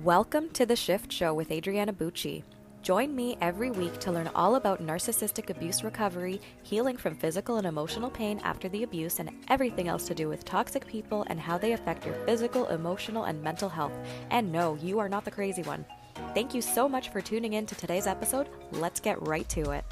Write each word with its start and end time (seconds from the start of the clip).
Welcome 0.00 0.48
to 0.54 0.64
The 0.64 0.74
Shift 0.74 1.12
Show 1.12 1.34
with 1.34 1.52
Adriana 1.52 1.92
Bucci. 1.92 2.42
Join 2.80 3.14
me 3.14 3.36
every 3.42 3.70
week 3.70 3.98
to 3.98 4.10
learn 4.10 4.30
all 4.34 4.54
about 4.54 4.80
narcissistic 4.80 5.50
abuse 5.50 5.84
recovery, 5.84 6.40
healing 6.62 6.96
from 6.96 7.14
physical 7.14 7.58
and 7.58 7.66
emotional 7.66 8.08
pain 8.08 8.40
after 8.42 8.70
the 8.70 8.84
abuse, 8.84 9.20
and 9.20 9.30
everything 9.48 9.88
else 9.88 10.06
to 10.06 10.14
do 10.14 10.30
with 10.30 10.46
toxic 10.46 10.86
people 10.86 11.26
and 11.28 11.38
how 11.38 11.58
they 11.58 11.74
affect 11.74 12.06
your 12.06 12.14
physical, 12.24 12.68
emotional, 12.68 13.24
and 13.24 13.42
mental 13.42 13.68
health. 13.68 13.92
And 14.30 14.50
no, 14.50 14.76
you 14.76 14.98
are 14.98 15.10
not 15.10 15.26
the 15.26 15.30
crazy 15.30 15.62
one. 15.62 15.84
Thank 16.32 16.54
you 16.54 16.62
so 16.62 16.88
much 16.88 17.10
for 17.10 17.20
tuning 17.20 17.52
in 17.52 17.66
to 17.66 17.74
today's 17.74 18.06
episode. 18.06 18.48
Let's 18.70 18.98
get 18.98 19.20
right 19.28 19.48
to 19.50 19.72
it. 19.72 19.84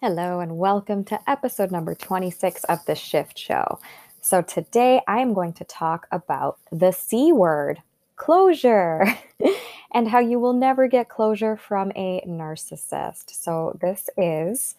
Hello, 0.00 0.40
and 0.40 0.58
welcome 0.58 1.04
to 1.04 1.30
episode 1.30 1.70
number 1.70 1.94
26 1.94 2.64
of 2.64 2.84
The 2.86 2.96
Shift 2.96 3.38
Show. 3.38 3.78
So, 4.24 4.40
today 4.40 5.02
I 5.08 5.18
am 5.18 5.34
going 5.34 5.52
to 5.54 5.64
talk 5.64 6.06
about 6.12 6.60
the 6.70 6.92
C 6.92 7.32
word 7.32 7.82
closure 8.14 9.04
and 9.92 10.08
how 10.08 10.20
you 10.20 10.38
will 10.38 10.52
never 10.52 10.86
get 10.86 11.08
closure 11.08 11.56
from 11.56 11.90
a 11.96 12.22
narcissist. 12.24 13.30
So, 13.30 13.76
this 13.80 14.08
is 14.16 14.76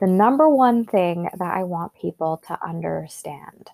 the 0.00 0.06
number 0.06 0.48
one 0.48 0.86
thing 0.86 1.28
that 1.36 1.54
I 1.54 1.62
want 1.62 1.94
people 1.94 2.42
to 2.46 2.58
understand. 2.66 3.68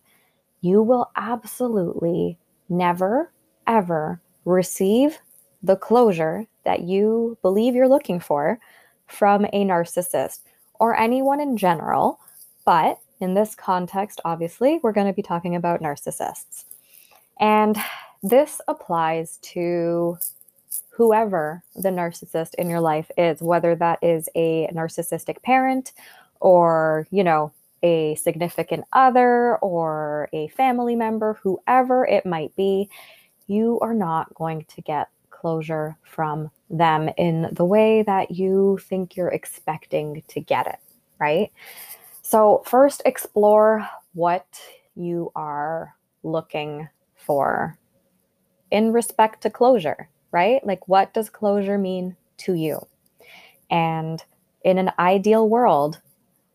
You 0.61 0.83
will 0.83 1.13
absolutely 1.15 2.37
never, 2.69 3.31
ever 3.69 4.21
receive 4.45 5.21
the 5.63 5.77
closure 5.77 6.47
that 6.65 6.81
you 6.81 7.39
believe 7.43 7.77
you're 7.77 7.89
looking 7.89 8.19
for 8.19 8.59
from 9.07 9.45
a 9.45 9.65
narcissist 9.65 10.41
or 10.81 10.99
anyone 10.99 11.41
in 11.41 11.57
general, 11.57 12.19
but 12.65 12.99
in 13.23 13.35
this 13.35 13.55
context, 13.55 14.21
obviously, 14.25 14.81
we're 14.83 14.93
going 14.93 15.07
to 15.07 15.13
be 15.13 15.23
talking 15.23 15.55
about 15.55 15.81
narcissists. 15.81 16.65
And 17.41 17.77
this 18.23 18.61
applies 18.69 19.39
to 19.39 20.19
whoever 20.91 21.63
the 21.77 21.89
narcissist 21.89 22.55
in 22.55 22.69
your 22.69 22.81
life 22.81 23.11
is, 23.17 23.41
whether 23.41 23.75
that 23.77 23.99
is 24.03 24.29
a 24.35 24.69
narcissistic 24.75 25.43
parent 25.43 25.93
or, 26.41 27.07
you 27.11 27.25
know, 27.25 27.53
a 27.83 28.15
significant 28.17 28.85
other 28.93 29.57
or 29.59 30.29
a 30.33 30.49
family 30.49 30.95
member, 30.95 31.39
whoever 31.43 32.05
it 32.07 32.27
might 32.27 32.55
be, 32.57 32.89
you 33.47 33.79
are 33.81 33.95
not 33.95 34.33
going 34.35 34.65
to 34.67 34.81
get 34.83 35.09
closure 35.31 35.97
from 36.05 36.51
them 36.71 37.11
in 37.17 37.49
the 37.53 37.65
way 37.65 38.03
that 38.03 38.31
you 38.31 38.79
think 38.89 39.17
you're 39.17 39.29
expecting 39.29 40.23
to 40.29 40.41
get 40.41 40.67
it, 40.67 40.79
right? 41.19 41.51
So, 42.33 42.63
first, 42.65 43.03
explore 43.05 43.87
what 44.15 44.47
you 44.95 45.31
are 45.37 45.95
looking 46.23 46.89
for 47.15 47.79
in 48.71 48.95
respect 48.95 49.43
to 49.43 49.51
closure, 49.51 50.09
right? 50.31 50.67
Like, 50.67 50.89
what 50.89 51.13
does 51.13 51.29
closure 51.29 51.77
mean 51.77 52.17
to 52.39 52.55
you? 52.55 52.87
And 53.71 54.25
in 54.65 54.79
an 54.79 54.93
ideal 54.99 55.47
world, 55.47 56.01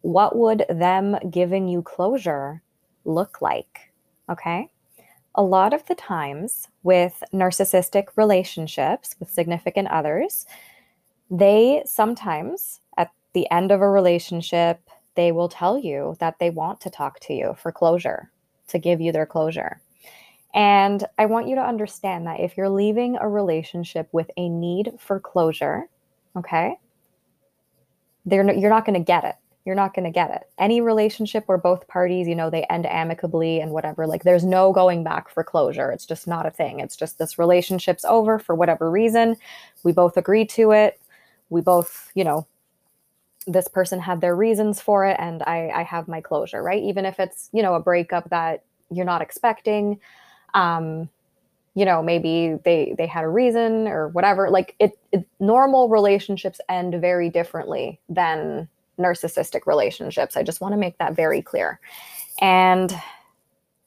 what 0.01 0.35
would 0.35 0.65
them 0.67 1.15
giving 1.29 1.67
you 1.67 1.83
closure 1.83 2.63
look 3.05 3.39
like? 3.39 3.91
Okay. 4.31 4.71
A 5.35 5.43
lot 5.43 5.75
of 5.75 5.85
the 5.85 5.93
times 5.93 6.69
with 6.81 7.23
narcissistic 7.31 8.05
relationships 8.15 9.15
with 9.19 9.29
significant 9.29 9.89
others, 9.89 10.47
they 11.29 11.83
sometimes 11.85 12.81
at 12.97 13.11
the 13.33 13.47
end 13.51 13.71
of 13.71 13.81
a 13.81 13.87
relationship, 13.91 14.86
they 15.17 15.33
will 15.33 15.49
tell 15.49 15.77
you 15.77 16.15
that 16.19 16.39
they 16.39 16.49
want 16.49 16.79
to 16.81 16.89
talk 16.89 17.19
to 17.19 17.33
you 17.33 17.57
for 17.61 17.73
closure, 17.73 18.31
to 18.69 18.79
give 18.79 19.01
you 19.01 19.11
their 19.11 19.25
closure. 19.25 19.81
And 20.53 21.05
I 21.17 21.25
want 21.25 21.49
you 21.49 21.55
to 21.55 21.61
understand 21.61 22.25
that 22.27 22.39
if 22.39 22.55
you're 22.55 22.69
leaving 22.69 23.17
a 23.17 23.27
relationship 23.27 24.07
with 24.13 24.31
a 24.37 24.47
need 24.47 24.93
for 24.97 25.19
closure, 25.19 25.89
okay, 26.37 26.77
no, 28.25 28.53
you're 28.53 28.69
not 28.69 28.85
going 28.85 28.97
to 28.97 29.03
get 29.03 29.25
it. 29.25 29.35
You're 29.65 29.75
not 29.75 29.93
going 29.93 30.05
to 30.05 30.11
get 30.11 30.31
it. 30.31 30.43
Any 30.57 30.79
relationship 30.79 31.43
where 31.47 31.57
both 31.57 31.87
parties, 31.89 32.25
you 32.25 32.35
know, 32.35 32.49
they 32.49 32.63
end 32.65 32.85
amicably 32.85 33.59
and 33.59 33.71
whatever, 33.71 34.07
like 34.07 34.23
there's 34.23 34.45
no 34.45 34.71
going 34.71 35.03
back 35.03 35.29
for 35.29 35.43
closure. 35.43 35.91
It's 35.91 36.05
just 36.05 36.25
not 36.25 36.45
a 36.45 36.51
thing. 36.51 36.79
It's 36.79 36.95
just 36.95 37.17
this 37.17 37.37
relationship's 37.37 38.05
over 38.05 38.39
for 38.39 38.55
whatever 38.55 38.89
reason. 38.89 39.35
We 39.83 39.91
both 39.91 40.15
agree 40.15 40.45
to 40.45 40.71
it. 40.71 41.01
We 41.49 41.61
both, 41.61 42.11
you 42.15 42.23
know, 42.23 42.47
this 43.47 43.67
person 43.67 43.99
had 43.99 44.21
their 44.21 44.35
reasons 44.35 44.81
for 44.81 45.05
it 45.05 45.15
and 45.19 45.41
I, 45.43 45.71
I 45.73 45.83
have 45.83 46.07
my 46.07 46.21
closure, 46.21 46.61
right? 46.61 46.83
Even 46.83 47.05
if 47.05 47.19
it's, 47.19 47.49
you 47.53 47.63
know, 47.63 47.73
a 47.73 47.79
breakup 47.79 48.29
that 48.29 48.63
you're 48.91 49.05
not 49.05 49.21
expecting. 49.21 49.99
Um, 50.53 51.09
you 51.75 51.85
know, 51.85 52.01
maybe 52.01 52.57
they 52.65 52.95
they 52.97 53.05
had 53.05 53.23
a 53.23 53.29
reason 53.29 53.87
or 53.87 54.07
whatever. 54.09 54.49
Like 54.49 54.75
it, 54.79 54.97
it 55.11 55.27
normal 55.39 55.89
relationships 55.89 56.59
end 56.69 56.99
very 56.99 57.29
differently 57.29 57.99
than 58.09 58.67
narcissistic 58.99 59.67
relationships. 59.67 60.35
I 60.35 60.43
just 60.43 60.59
want 60.59 60.73
to 60.73 60.77
make 60.77 60.97
that 60.97 61.15
very 61.15 61.41
clear. 61.41 61.79
And 62.41 62.99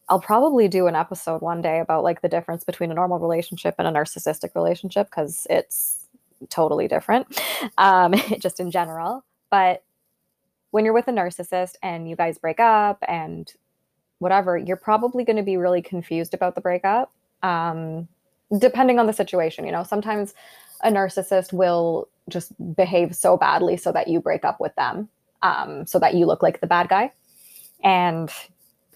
I'll 0.09 0.21
probably 0.21 0.69
do 0.69 0.87
an 0.87 0.95
episode 0.95 1.41
one 1.41 1.63
day 1.63 1.81
about 1.81 2.05
like 2.05 2.23
the 2.23 2.29
difference 2.29 2.65
between 2.65 2.91
a 2.91 2.95
normal 2.95 3.19
relationship 3.19 3.75
and 3.79 3.89
a 3.89 3.93
narcissistic 3.93 4.55
relationship 4.55 5.09
because 5.09 5.47
it's 5.51 6.07
totally 6.49 6.89
different, 6.89 7.41
um, 7.79 8.15
just 8.39 8.61
in 8.61 8.71
general. 8.71 9.25
But 9.51 9.83
when 10.71 10.85
you're 10.85 10.95
with 10.95 11.09
a 11.09 11.13
narcissist 11.13 11.75
and 11.83 12.09
you 12.09 12.17
guys 12.17 12.39
break 12.39 12.61
up 12.61 13.03
and 13.07 13.53
whatever, 14.19 14.57
you're 14.57 14.77
probably 14.77 15.25
going 15.25 15.37
to 15.37 15.43
be 15.43 15.57
really 15.57 15.83
confused 15.83 16.35
about 16.35 16.55
the 16.55 16.61
breakup, 16.61 17.13
um, 17.43 18.07
depending 18.59 18.99
on 18.99 19.07
the 19.07 19.13
situation. 19.13 19.65
You 19.65 19.73
know, 19.73 19.83
sometimes 19.83 20.35
a 20.83 20.91
narcissist 20.91 21.53
will 21.53 22.09
just 22.29 22.53
behave 22.77 23.17
so 23.17 23.37
badly 23.37 23.77
so 23.77 23.93
that 23.93 24.09
you 24.09 24.21
break 24.21 24.45
up 24.45 24.61
with 24.61 24.75
them, 24.77 25.09
um, 25.43 25.87
so 25.87 25.99
that 25.99 26.15
you 26.15 26.27
look 26.27 26.43
like 26.43 26.61
the 26.61 26.67
bad 26.67 26.89
guy. 26.89 27.11
And 27.83 28.31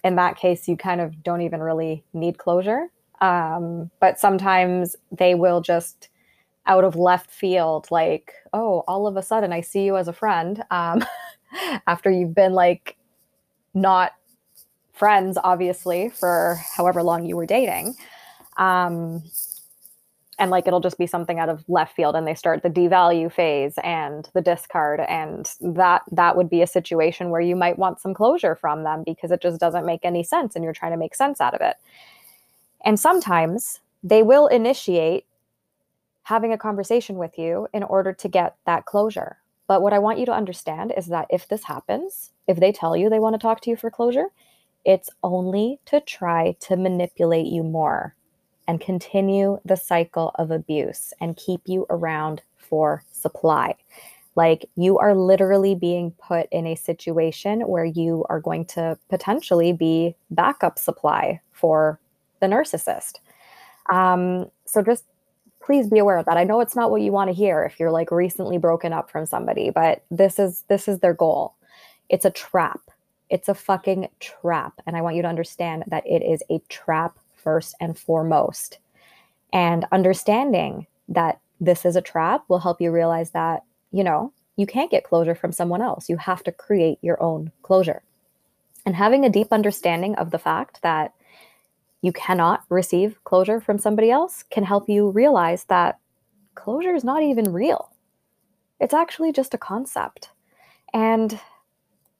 in 0.03 0.15
that 0.15 0.37
case, 0.37 0.67
you 0.67 0.77
kind 0.77 1.01
of 1.01 1.23
don't 1.23 1.41
even 1.41 1.59
really 1.59 2.03
need 2.13 2.37
closure. 2.37 2.87
Um, 3.21 3.89
but 3.99 4.19
sometimes 4.19 4.95
they 5.11 5.35
will 5.35 5.61
just 5.61 6.09
out 6.67 6.83
of 6.83 6.95
left 6.95 7.31
field 7.31 7.87
like 7.91 8.33
oh 8.53 8.83
all 8.87 9.07
of 9.07 9.17
a 9.17 9.21
sudden 9.23 9.53
i 9.53 9.61
see 9.61 9.83
you 9.83 9.97
as 9.97 10.07
a 10.07 10.13
friend 10.13 10.63
um, 10.71 11.03
after 11.87 12.09
you've 12.09 12.35
been 12.35 12.53
like 12.53 12.97
not 13.73 14.13
friends 14.93 15.37
obviously 15.43 16.09
for 16.09 16.59
however 16.75 17.03
long 17.03 17.25
you 17.25 17.35
were 17.35 17.45
dating 17.45 17.95
um, 18.57 19.21
and 20.37 20.51
like 20.51 20.67
it'll 20.67 20.81
just 20.81 20.97
be 20.97 21.07
something 21.07 21.39
out 21.39 21.49
of 21.49 21.63
left 21.67 21.95
field 21.95 22.15
and 22.15 22.27
they 22.27 22.35
start 22.35 22.61
the 22.61 22.69
devalue 22.69 23.31
phase 23.31 23.75
and 23.83 24.29
the 24.33 24.41
discard 24.41 24.99
and 25.01 25.53
that 25.61 26.01
that 26.11 26.35
would 26.35 26.49
be 26.49 26.61
a 26.61 26.67
situation 26.67 27.29
where 27.29 27.41
you 27.41 27.55
might 27.55 27.79
want 27.79 27.99
some 27.99 28.13
closure 28.13 28.55
from 28.55 28.83
them 28.83 29.03
because 29.05 29.31
it 29.31 29.41
just 29.41 29.59
doesn't 29.59 29.85
make 29.85 30.01
any 30.03 30.23
sense 30.23 30.55
and 30.55 30.63
you're 30.63 30.73
trying 30.73 30.91
to 30.91 30.97
make 30.97 31.15
sense 31.15 31.39
out 31.39 31.53
of 31.53 31.61
it. 31.61 31.77
And 32.83 32.99
sometimes 32.99 33.79
they 34.03 34.23
will 34.23 34.47
initiate 34.47 35.25
having 36.25 36.51
a 36.51 36.57
conversation 36.57 37.17
with 37.17 37.37
you 37.37 37.67
in 37.71 37.83
order 37.83 38.11
to 38.11 38.27
get 38.27 38.55
that 38.65 38.85
closure. 38.85 39.37
But 39.67 39.83
what 39.83 39.93
I 39.93 39.99
want 39.99 40.17
you 40.17 40.25
to 40.25 40.33
understand 40.33 40.91
is 40.97 41.05
that 41.07 41.27
if 41.29 41.47
this 41.47 41.63
happens, 41.63 42.31
if 42.47 42.59
they 42.59 42.71
tell 42.71 42.97
you 42.97 43.09
they 43.09 43.19
want 43.19 43.35
to 43.35 43.39
talk 43.39 43.61
to 43.61 43.69
you 43.69 43.75
for 43.75 43.91
closure, 43.91 44.27
it's 44.83 45.09
only 45.23 45.79
to 45.85 46.01
try 46.01 46.55
to 46.61 46.75
manipulate 46.75 47.45
you 47.45 47.63
more 47.63 48.15
and 48.67 48.81
continue 48.81 49.59
the 49.65 49.77
cycle 49.77 50.31
of 50.35 50.49
abuse 50.49 51.13
and 51.21 51.37
keep 51.37 51.61
you 51.65 51.85
around 51.91 52.41
for 52.57 53.03
supply. 53.11 53.75
Like 54.35 54.65
you 54.75 54.97
are 54.97 55.13
literally 55.13 55.75
being 55.75 56.11
put 56.11 56.47
in 56.51 56.65
a 56.65 56.75
situation 56.75 57.61
where 57.61 57.85
you 57.85 58.25
are 58.29 58.39
going 58.39 58.65
to 58.65 58.97
potentially 59.09 59.73
be 59.73 60.15
backup 60.31 60.79
supply 60.79 61.39
for 61.51 61.99
the 62.41 62.47
narcissist. 62.47 63.19
Um, 63.91 64.49
so 64.65 64.81
just 64.81 65.05
please 65.65 65.87
be 65.87 65.97
aware 65.97 66.17
of 66.17 66.25
that. 66.25 66.37
I 66.37 66.43
know 66.43 66.59
it's 66.59 66.75
not 66.75 66.91
what 66.91 67.01
you 67.01 67.11
want 67.11 67.29
to 67.29 67.33
hear 67.33 67.63
if 67.63 67.79
you're 67.79 67.91
like 67.91 68.11
recently 68.11 68.59
broken 68.59 68.93
up 68.93 69.09
from 69.09 69.25
somebody, 69.25 69.71
but 69.71 70.03
this 70.11 70.37
is 70.37 70.63
this 70.67 70.87
is 70.87 70.99
their 70.99 71.13
goal. 71.13 71.55
It's 72.07 72.25
a 72.25 72.29
trap. 72.29 72.81
It's 73.31 73.49
a 73.49 73.55
fucking 73.55 74.09
trap. 74.19 74.73
And 74.85 74.95
I 74.95 75.01
want 75.01 75.15
you 75.15 75.23
to 75.23 75.27
understand 75.27 75.85
that 75.87 76.05
it 76.05 76.21
is 76.21 76.43
a 76.51 76.59
trap 76.69 77.17
first 77.35 77.75
and 77.81 77.97
foremost. 77.97 78.77
And 79.51 79.85
understanding 79.91 80.85
that 81.09 81.39
this 81.59 81.83
is 81.83 81.95
a 81.95 82.01
trap 82.01 82.43
will 82.47 82.59
help 82.59 82.79
you 82.79 82.91
realize 82.91 83.31
that, 83.31 83.63
you 83.91 84.03
know, 84.03 84.31
you 84.57 84.67
can't 84.67 84.91
get 84.91 85.03
closure 85.03 85.35
from 85.35 85.51
someone 85.51 85.81
else. 85.81 86.09
You 86.09 86.17
have 86.17 86.43
to 86.43 86.51
create 86.51 86.99
your 87.01 87.21
own 87.21 87.51
closure. 87.63 88.03
And 88.85 88.95
having 88.95 89.25
a 89.25 89.31
deep 89.31 89.51
understanding 89.51 90.13
of 90.15 90.29
the 90.29 90.37
fact 90.37 90.83
that 90.83 91.14
you 92.01 92.11
cannot 92.11 92.63
receive 92.69 93.23
closure 93.23 93.59
from 93.59 93.77
somebody 93.77 94.11
else 94.11 94.43
can 94.43 94.63
help 94.63 94.89
you 94.89 95.09
realize 95.09 95.65
that 95.65 95.99
closure 96.55 96.93
is 96.93 97.03
not 97.03 97.23
even 97.23 97.51
real. 97.51 97.91
It's 98.79 98.93
actually 98.93 99.31
just 99.31 99.53
a 99.53 99.57
concept. 99.57 100.29
And 100.93 101.39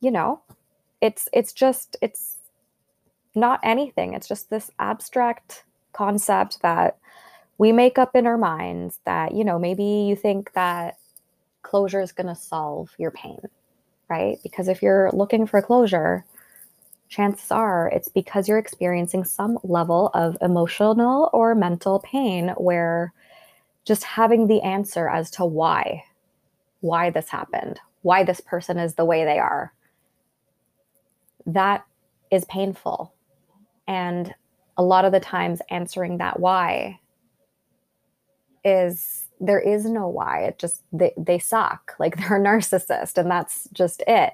you 0.01 0.11
know, 0.11 0.41
it's 1.01 1.27
it's 1.33 1.53
just 1.53 1.97
it's 2.01 2.37
not 3.35 3.59
anything. 3.63 4.13
It's 4.13 4.27
just 4.27 4.49
this 4.49 4.71
abstract 4.79 5.63
concept 5.93 6.61
that 6.61 6.97
we 7.57 7.71
make 7.71 7.97
up 7.97 8.15
in 8.15 8.27
our 8.27 8.37
minds 8.37 8.99
that, 9.05 9.33
you 9.33 9.43
know, 9.43 9.57
maybe 9.57 9.83
you 9.83 10.15
think 10.15 10.53
that 10.53 10.97
closure 11.61 12.01
is 12.01 12.11
going 12.11 12.27
to 12.27 12.35
solve 12.35 12.91
your 12.97 13.11
pain, 13.11 13.39
right? 14.09 14.37
Because 14.43 14.67
if 14.67 14.81
you're 14.81 15.09
looking 15.13 15.47
for 15.47 15.61
closure, 15.61 16.25
chances 17.09 17.51
are 17.51 17.89
it's 17.93 18.09
because 18.09 18.47
you're 18.47 18.57
experiencing 18.57 19.23
some 19.23 19.59
level 19.63 20.09
of 20.13 20.37
emotional 20.41 21.29
or 21.33 21.55
mental 21.55 21.99
pain 21.99 22.49
where 22.57 23.13
just 23.85 24.03
having 24.03 24.47
the 24.47 24.61
answer 24.61 25.07
as 25.07 25.29
to 25.31 25.45
why, 25.45 26.03
why 26.81 27.09
this 27.09 27.29
happened, 27.29 27.79
why 28.01 28.23
this 28.23 28.41
person 28.41 28.77
is 28.77 28.95
the 28.95 29.05
way 29.05 29.23
they 29.23 29.37
are, 29.37 29.71
that 31.45 31.85
is 32.31 32.45
painful. 32.45 33.13
And 33.87 34.33
a 34.77 34.83
lot 34.83 35.05
of 35.05 35.11
the 35.11 35.19
times, 35.19 35.61
answering 35.69 36.17
that 36.17 36.39
why 36.39 36.99
is 38.63 39.27
there 39.39 39.59
is 39.59 39.85
no 39.85 40.07
why. 40.07 40.45
It 40.45 40.57
just, 40.57 40.81
they, 40.91 41.13
they 41.17 41.39
suck. 41.39 41.93
Like 41.99 42.17
they're 42.17 42.37
a 42.37 42.39
narcissist, 42.39 43.17
and 43.17 43.29
that's 43.29 43.69
just 43.71 44.03
it. 44.07 44.33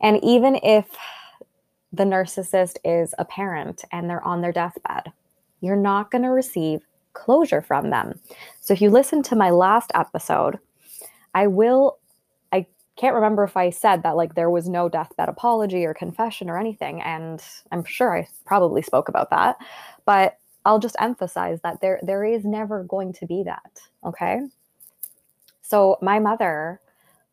And 0.00 0.22
even 0.22 0.56
if 0.56 0.86
the 1.92 2.04
narcissist 2.04 2.76
is 2.84 3.14
a 3.18 3.24
parent 3.24 3.84
and 3.92 4.08
they're 4.08 4.26
on 4.26 4.40
their 4.40 4.52
deathbed, 4.52 5.12
you're 5.60 5.76
not 5.76 6.10
going 6.10 6.22
to 6.22 6.28
receive 6.30 6.80
closure 7.14 7.62
from 7.62 7.90
them. 7.90 8.18
So 8.60 8.74
if 8.74 8.80
you 8.80 8.90
listen 8.90 9.22
to 9.24 9.36
my 9.36 9.50
last 9.50 9.90
episode, 9.94 10.58
I 11.34 11.46
will 11.46 11.98
I 12.52 12.66
can't 12.96 13.14
remember 13.14 13.44
if 13.44 13.56
I 13.56 13.70
said 13.70 14.02
that 14.02 14.16
like 14.16 14.34
there 14.34 14.50
was 14.50 14.68
no 14.68 14.88
deathbed 14.88 15.28
apology 15.28 15.84
or 15.84 15.94
confession 15.94 16.50
or 16.50 16.58
anything 16.58 17.00
and 17.02 17.42
I'm 17.72 17.84
sure 17.84 18.16
I 18.16 18.28
probably 18.44 18.82
spoke 18.82 19.08
about 19.08 19.30
that, 19.30 19.56
but 20.04 20.38
I'll 20.64 20.78
just 20.78 20.96
emphasize 21.00 21.60
that 21.62 21.80
there 21.80 22.00
there 22.02 22.24
is 22.24 22.44
never 22.44 22.84
going 22.84 23.12
to 23.14 23.26
be 23.26 23.42
that, 23.44 23.80
okay? 24.04 24.40
So 25.62 25.98
my 26.02 26.18
mother 26.18 26.80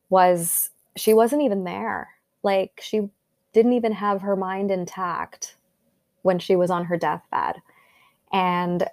was 0.10 0.70
she 0.96 1.14
wasn't 1.14 1.42
even 1.42 1.64
there. 1.64 2.10
Like 2.44 2.80
she 2.82 3.10
didn't 3.56 3.74
even 3.74 3.94
have 3.94 4.22
her 4.22 4.36
mind 4.36 4.70
intact 4.70 5.56
when 6.24 6.38
she 6.40 6.58
was 6.58 6.70
on 6.70 6.84
her 6.84 6.98
deathbed. 6.98 7.56
And 8.34 8.86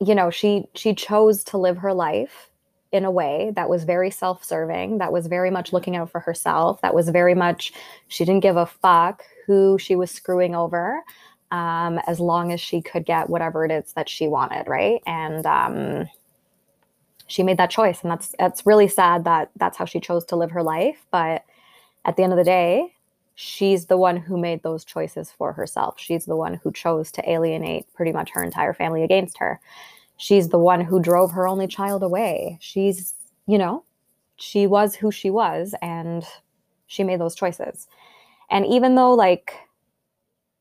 you 0.00 0.14
know, 0.14 0.30
she 0.30 0.64
she 0.74 0.94
chose 0.94 1.44
to 1.44 1.58
live 1.58 1.78
her 1.78 1.92
life 1.92 2.50
in 2.92 3.04
a 3.04 3.10
way 3.10 3.52
that 3.56 3.68
was 3.68 3.84
very 3.84 4.10
self-serving, 4.10 4.98
that 4.98 5.12
was 5.12 5.26
very 5.26 5.50
much 5.50 5.72
looking 5.72 5.96
out 5.96 6.10
for 6.10 6.20
herself, 6.20 6.80
that 6.82 6.94
was 6.94 7.08
very 7.08 7.34
much 7.34 7.72
she 8.08 8.24
didn't 8.24 8.42
give 8.42 8.56
a 8.56 8.66
fuck 8.66 9.22
who 9.46 9.78
she 9.78 9.96
was 9.96 10.10
screwing 10.10 10.54
over. 10.54 11.02
Um, 11.50 11.98
as 12.06 12.18
long 12.18 12.50
as 12.52 12.60
she 12.60 12.80
could 12.80 13.04
get 13.04 13.28
whatever 13.28 13.64
it 13.66 13.70
is 13.70 13.92
that 13.92 14.08
she 14.08 14.26
wanted, 14.26 14.68
right? 14.68 15.02
And 15.06 15.44
um, 15.44 16.08
she 17.26 17.42
made 17.42 17.58
that 17.58 17.70
choice, 17.70 18.00
and 18.02 18.10
that's 18.10 18.34
that's 18.38 18.64
really 18.66 18.88
sad 18.88 19.24
that 19.24 19.50
that's 19.56 19.76
how 19.76 19.84
she 19.84 20.00
chose 20.00 20.24
to 20.26 20.36
live 20.36 20.52
her 20.52 20.62
life. 20.62 21.04
But 21.10 21.44
at 22.04 22.16
the 22.16 22.22
end 22.22 22.32
of 22.32 22.38
the 22.38 22.44
day, 22.44 22.94
she's 23.34 23.86
the 23.86 23.96
one 23.96 24.16
who 24.16 24.36
made 24.36 24.62
those 24.62 24.84
choices 24.84 25.30
for 25.30 25.52
herself. 25.52 25.94
She's 25.98 26.24
the 26.24 26.36
one 26.36 26.60
who 26.62 26.72
chose 26.72 27.10
to 27.12 27.30
alienate 27.30 27.92
pretty 27.94 28.12
much 28.12 28.30
her 28.30 28.42
entire 28.42 28.74
family 28.74 29.02
against 29.02 29.38
her. 29.38 29.60
She's 30.16 30.48
the 30.48 30.58
one 30.58 30.80
who 30.80 31.00
drove 31.00 31.32
her 31.32 31.48
only 31.48 31.66
child 31.66 32.02
away. 32.02 32.58
She's, 32.60 33.14
you 33.46 33.58
know, 33.58 33.84
she 34.36 34.66
was 34.66 34.94
who 34.94 35.10
she 35.10 35.30
was 35.30 35.74
and 35.82 36.24
she 36.86 37.04
made 37.04 37.20
those 37.20 37.34
choices. 37.34 37.88
And 38.50 38.66
even 38.66 38.94
though, 38.94 39.14
like, 39.14 39.54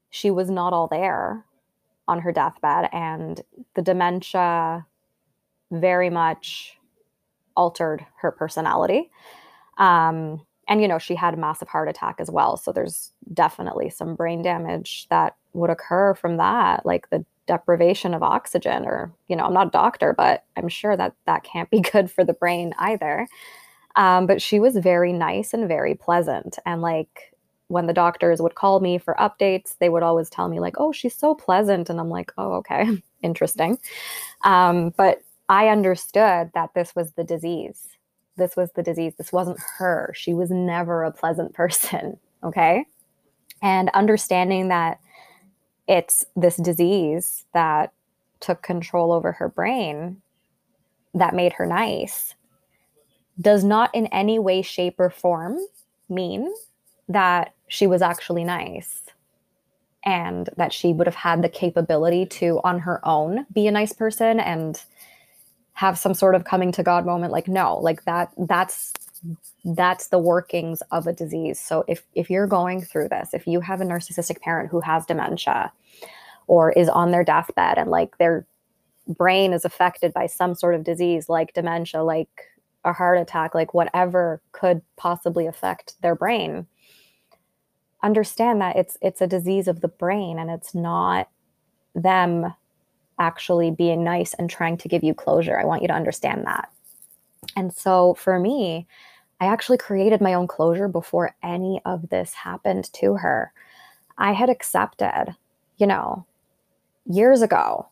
she 0.09 0.31
was 0.31 0.50
not 0.50 0.73
all 0.73 0.88
there 0.88 1.45
on 2.07 2.19
her 2.19 2.31
deathbed 2.31 2.89
and 2.91 3.41
the 3.75 3.81
dementia 3.81 4.85
very 5.71 6.09
much 6.09 6.77
altered 7.56 8.06
her 8.18 8.31
personality. 8.31 9.09
Um, 9.77 10.45
and 10.67 10.81
you 10.81 10.87
know 10.87 10.99
she 10.99 11.15
had 11.15 11.33
a 11.33 11.37
massive 11.37 11.67
heart 11.67 11.89
attack 11.89 12.15
as 12.19 12.29
well. 12.29 12.57
So 12.57 12.71
there's 12.71 13.11
definitely 13.33 13.89
some 13.89 14.15
brain 14.15 14.41
damage 14.41 15.07
that 15.09 15.35
would 15.53 15.69
occur 15.69 16.13
from 16.13 16.37
that 16.37 16.85
like 16.85 17.09
the 17.09 17.25
deprivation 17.47 18.13
of 18.13 18.23
oxygen 18.23 18.85
or 18.85 19.11
you 19.27 19.35
know 19.35 19.43
i'm 19.43 19.53
not 19.53 19.67
a 19.67 19.71
doctor 19.71 20.13
but 20.15 20.45
i'm 20.55 20.69
sure 20.69 20.95
that 20.95 21.13
that 21.25 21.43
can't 21.43 21.69
be 21.69 21.81
good 21.91 22.09
for 22.11 22.23
the 22.23 22.33
brain 22.33 22.73
either. 22.79 23.27
Um, 23.97 24.25
but 24.25 24.41
she 24.41 24.61
was 24.61 24.77
very 24.77 25.11
nice 25.11 25.53
and 25.53 25.67
very 25.67 25.95
pleasant. 25.95 26.57
And 26.65 26.81
like 26.81 27.33
when 27.67 27.87
the 27.87 27.93
doctors 27.93 28.41
would 28.41 28.55
call 28.55 28.79
me 28.79 28.97
for 28.97 29.15
updates 29.19 29.75
they 29.79 29.89
would 29.89 30.03
always 30.03 30.29
tell 30.29 30.47
me 30.47 30.61
like 30.61 30.75
oh 30.77 30.91
she's 30.93 31.15
so 31.15 31.35
pleasant. 31.35 31.89
And 31.89 31.99
i'm 31.99 32.09
like 32.09 32.31
oh 32.37 32.53
okay. 32.53 33.01
Interesting. 33.21 33.77
Um, 34.43 34.93
but 34.95 35.21
i 35.49 35.67
understood 35.67 36.51
that 36.53 36.73
this 36.73 36.95
was 36.95 37.11
the 37.13 37.23
disease 37.23 37.87
this 38.41 38.55
was 38.55 38.71
the 38.71 38.83
disease. 38.83 39.13
This 39.17 39.31
wasn't 39.31 39.59
her. 39.77 40.11
She 40.15 40.33
was 40.33 40.49
never 40.49 41.03
a 41.03 41.11
pleasant 41.11 41.53
person. 41.61 42.17
Okay. 42.43 42.85
And 43.61 43.89
understanding 43.93 44.69
that 44.69 44.99
it's 45.88 46.25
this 46.35 46.57
disease 46.57 47.45
that 47.53 47.93
took 48.39 48.63
control 48.63 49.11
over 49.11 49.33
her 49.33 49.47
brain 49.47 50.21
that 51.13 51.35
made 51.35 51.53
her 51.53 51.65
nice 51.65 52.33
does 53.39 53.63
not 53.63 53.93
in 53.93 54.07
any 54.07 54.39
way, 54.39 54.61
shape, 54.61 54.95
or 54.99 55.09
form 55.09 55.59
mean 56.09 56.51
that 57.07 57.53
she 57.67 57.85
was 57.85 58.01
actually 58.01 58.44
nice 58.44 59.01
and 60.03 60.49
that 60.57 60.73
she 60.73 60.94
would 60.94 61.07
have 61.07 61.15
had 61.15 61.41
the 61.41 61.49
capability 61.49 62.25
to, 62.25 62.59
on 62.63 62.79
her 62.79 63.05
own, 63.07 63.45
be 63.53 63.67
a 63.67 63.71
nice 63.71 63.94
person 63.94 64.39
and 64.39 64.83
have 65.73 65.97
some 65.97 66.13
sort 66.13 66.35
of 66.35 66.44
coming 66.44 66.71
to 66.71 66.83
god 66.83 67.06
moment 67.06 67.31
like 67.31 67.47
no 67.47 67.77
like 67.77 68.03
that 68.06 68.31
that's 68.38 68.94
that's 69.63 70.07
the 70.07 70.19
workings 70.19 70.81
of 70.91 71.07
a 71.07 71.13
disease. 71.13 71.59
So 71.59 71.83
if 71.88 72.03
if 72.15 72.29
you're 72.29 72.47
going 72.47 72.81
through 72.81 73.09
this 73.09 73.33
if 73.33 73.47
you 73.47 73.62
have 73.62 73.81
a 73.81 73.85
narcissistic 73.85 74.41
parent 74.41 74.69
who 74.69 74.79
has 74.81 75.06
dementia 75.06 75.71
or 76.47 76.71
is 76.71 76.89
on 76.89 77.12
their 77.12 77.23
deathbed 77.23 77.77
and 77.77 77.89
like 77.89 78.18
their 78.18 78.45
brain 79.07 79.53
is 79.53 79.65
affected 79.65 80.13
by 80.13 80.27
some 80.27 80.56
sort 80.56 80.75
of 80.75 80.83
disease 80.83 81.29
like 81.29 81.53
dementia 81.53 82.03
like 82.03 82.29
a 82.83 82.94
heart 82.94 83.19
attack 83.19 83.53
like 83.53 83.73
whatever 83.73 84.41
could 84.51 84.81
possibly 84.95 85.45
affect 85.45 85.94
their 86.01 86.15
brain 86.15 86.65
understand 88.01 88.62
that 88.62 88.75
it's 88.75 88.97
it's 89.01 89.21
a 89.21 89.27
disease 89.27 89.68
of 89.68 89.81
the 89.81 89.88
brain 89.88 90.39
and 90.39 90.50
it's 90.50 90.73
not 90.73 91.29
them 91.94 92.53
actually 93.21 93.69
being 93.69 94.04
nice 94.04 94.33
and 94.33 94.49
trying 94.49 94.75
to 94.78 94.87
give 94.90 95.04
you 95.04 95.13
closure. 95.13 95.57
I 95.57 95.63
want 95.63 95.83
you 95.83 95.87
to 95.87 95.94
understand 95.94 96.45
that. 96.47 96.69
And 97.56 97.71
so 97.71 98.16
for 98.16 98.40
me, 98.40 98.87
I 99.40 99.45
actually 99.45 99.78
created 99.78 100.21
my 100.21 100.33
own 100.33 100.47
closure 100.47 100.87
before 100.87 101.35
any 101.44 101.81
of 101.85 102.09
this 102.09 102.33
happened 102.33 102.92
to 102.94 103.13
her. 103.13 103.54
I 104.18 104.33
had 104.33 104.49
accepted, 104.49 105.35
you 105.78 105.85
know, 105.85 106.25
years 107.06 107.44
ago, 107.44 107.87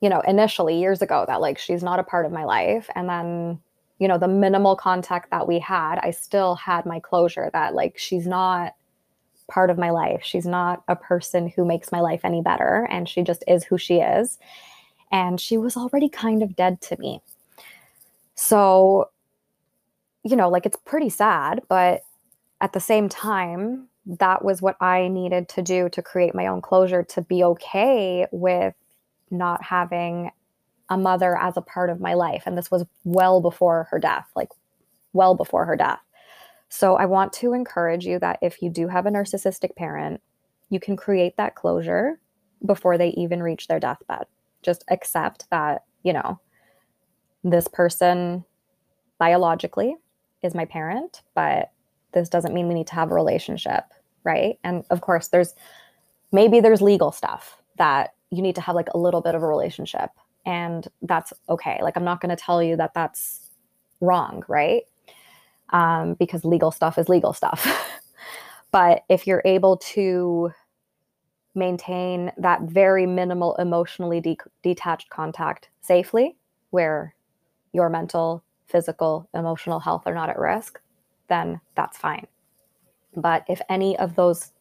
you 0.00 0.08
know, 0.08 0.20
initially 0.20 0.78
years 0.78 1.02
ago 1.02 1.24
that 1.26 1.40
like 1.40 1.58
she's 1.58 1.82
not 1.82 1.98
a 1.98 2.04
part 2.04 2.24
of 2.24 2.32
my 2.32 2.44
life. 2.44 2.88
And 2.94 3.08
then, 3.08 3.60
you 3.98 4.06
know, 4.06 4.18
the 4.18 4.28
minimal 4.28 4.76
contact 4.76 5.30
that 5.32 5.48
we 5.48 5.58
had, 5.58 5.98
I 5.98 6.12
still 6.12 6.54
had 6.54 6.86
my 6.86 7.00
closure 7.00 7.50
that 7.52 7.74
like 7.74 7.98
she's 7.98 8.26
not 8.28 8.74
part 9.48 9.70
of 9.70 9.78
my 9.78 9.90
life. 9.90 10.20
She's 10.22 10.46
not 10.46 10.82
a 10.88 10.96
person 10.96 11.48
who 11.48 11.64
makes 11.64 11.92
my 11.92 12.00
life 12.00 12.20
any 12.24 12.42
better, 12.42 12.86
and 12.90 13.08
she 13.08 13.22
just 13.22 13.44
is 13.46 13.64
who 13.64 13.78
she 13.78 13.96
is. 13.96 14.38
And 15.12 15.40
she 15.40 15.56
was 15.56 15.76
already 15.76 16.08
kind 16.08 16.42
of 16.42 16.56
dead 16.56 16.80
to 16.82 16.96
me. 16.98 17.20
So, 18.34 19.10
you 20.24 20.36
know, 20.36 20.48
like 20.48 20.66
it's 20.66 20.78
pretty 20.84 21.08
sad, 21.08 21.62
but 21.68 22.02
at 22.60 22.72
the 22.72 22.80
same 22.80 23.08
time, 23.08 23.88
that 24.06 24.44
was 24.44 24.62
what 24.62 24.76
I 24.80 25.08
needed 25.08 25.48
to 25.50 25.62
do 25.62 25.88
to 25.90 26.02
create 26.02 26.34
my 26.34 26.46
own 26.46 26.60
closure 26.60 27.02
to 27.02 27.22
be 27.22 27.42
okay 27.42 28.26
with 28.30 28.74
not 29.30 29.62
having 29.62 30.30
a 30.88 30.96
mother 30.96 31.36
as 31.36 31.56
a 31.56 31.60
part 31.60 31.90
of 31.90 32.00
my 32.00 32.14
life. 32.14 32.44
And 32.46 32.56
this 32.56 32.70
was 32.70 32.84
well 33.04 33.40
before 33.40 33.88
her 33.90 33.98
death, 33.98 34.28
like 34.36 34.50
well 35.12 35.34
before 35.34 35.64
her 35.64 35.76
death. 35.76 36.00
So 36.68 36.96
I 36.96 37.06
want 37.06 37.32
to 37.34 37.52
encourage 37.52 38.06
you 38.06 38.18
that 38.18 38.38
if 38.42 38.60
you 38.60 38.70
do 38.70 38.88
have 38.88 39.06
a 39.06 39.10
narcissistic 39.10 39.76
parent, 39.76 40.20
you 40.70 40.80
can 40.80 40.96
create 40.96 41.36
that 41.36 41.54
closure 41.54 42.18
before 42.64 42.98
they 42.98 43.10
even 43.10 43.42
reach 43.42 43.68
their 43.68 43.80
deathbed. 43.80 44.26
Just 44.62 44.84
accept 44.88 45.48
that, 45.50 45.84
you 46.02 46.12
know, 46.12 46.40
this 47.44 47.68
person 47.68 48.44
biologically 49.18 49.96
is 50.42 50.54
my 50.54 50.64
parent, 50.64 51.22
but 51.34 51.70
this 52.12 52.28
doesn't 52.28 52.54
mean 52.54 52.66
we 52.66 52.74
need 52.74 52.86
to 52.88 52.94
have 52.94 53.10
a 53.10 53.14
relationship, 53.14 53.84
right? 54.24 54.58
And 54.64 54.84
of 54.90 55.00
course, 55.00 55.28
there's 55.28 55.54
maybe 56.32 56.60
there's 56.60 56.82
legal 56.82 57.12
stuff 57.12 57.62
that 57.78 58.14
you 58.30 58.42
need 58.42 58.56
to 58.56 58.60
have 58.60 58.74
like 58.74 58.88
a 58.92 58.98
little 58.98 59.20
bit 59.20 59.34
of 59.34 59.42
a 59.42 59.46
relationship, 59.46 60.10
and 60.44 60.88
that's 61.02 61.32
okay. 61.48 61.78
Like, 61.82 61.96
I'm 61.96 62.04
not 62.04 62.20
going 62.20 62.34
to 62.34 62.42
tell 62.42 62.62
you 62.62 62.76
that 62.76 62.94
that's 62.94 63.50
wrong, 64.00 64.42
right? 64.48 64.82
Um, 65.70 66.14
because 66.14 66.44
legal 66.44 66.70
stuff 66.70 66.98
is 66.98 67.08
legal 67.08 67.32
stuff. 67.32 67.66
but 68.70 69.04
if 69.08 69.26
you're 69.26 69.42
able 69.44 69.76
to 69.78 70.50
maintain 71.54 72.30
that 72.36 72.62
very 72.62 73.06
minimal 73.06 73.56
emotionally 73.56 74.20
de- 74.20 74.38
detached 74.62 75.08
contact 75.08 75.70
safely, 75.80 76.36
where 76.70 77.14
your 77.72 77.88
mental, 77.88 78.42
physical, 78.66 79.28
emotional 79.34 79.80
health 79.80 80.02
are 80.06 80.14
not 80.14 80.28
at 80.28 80.38
risk, 80.38 80.80
then 81.28 81.60
that's 81.74 81.96
fine. 81.96 82.26
But 83.16 83.44
if 83.48 83.60
any 83.68 83.98
of 83.98 84.14
those 84.14 84.52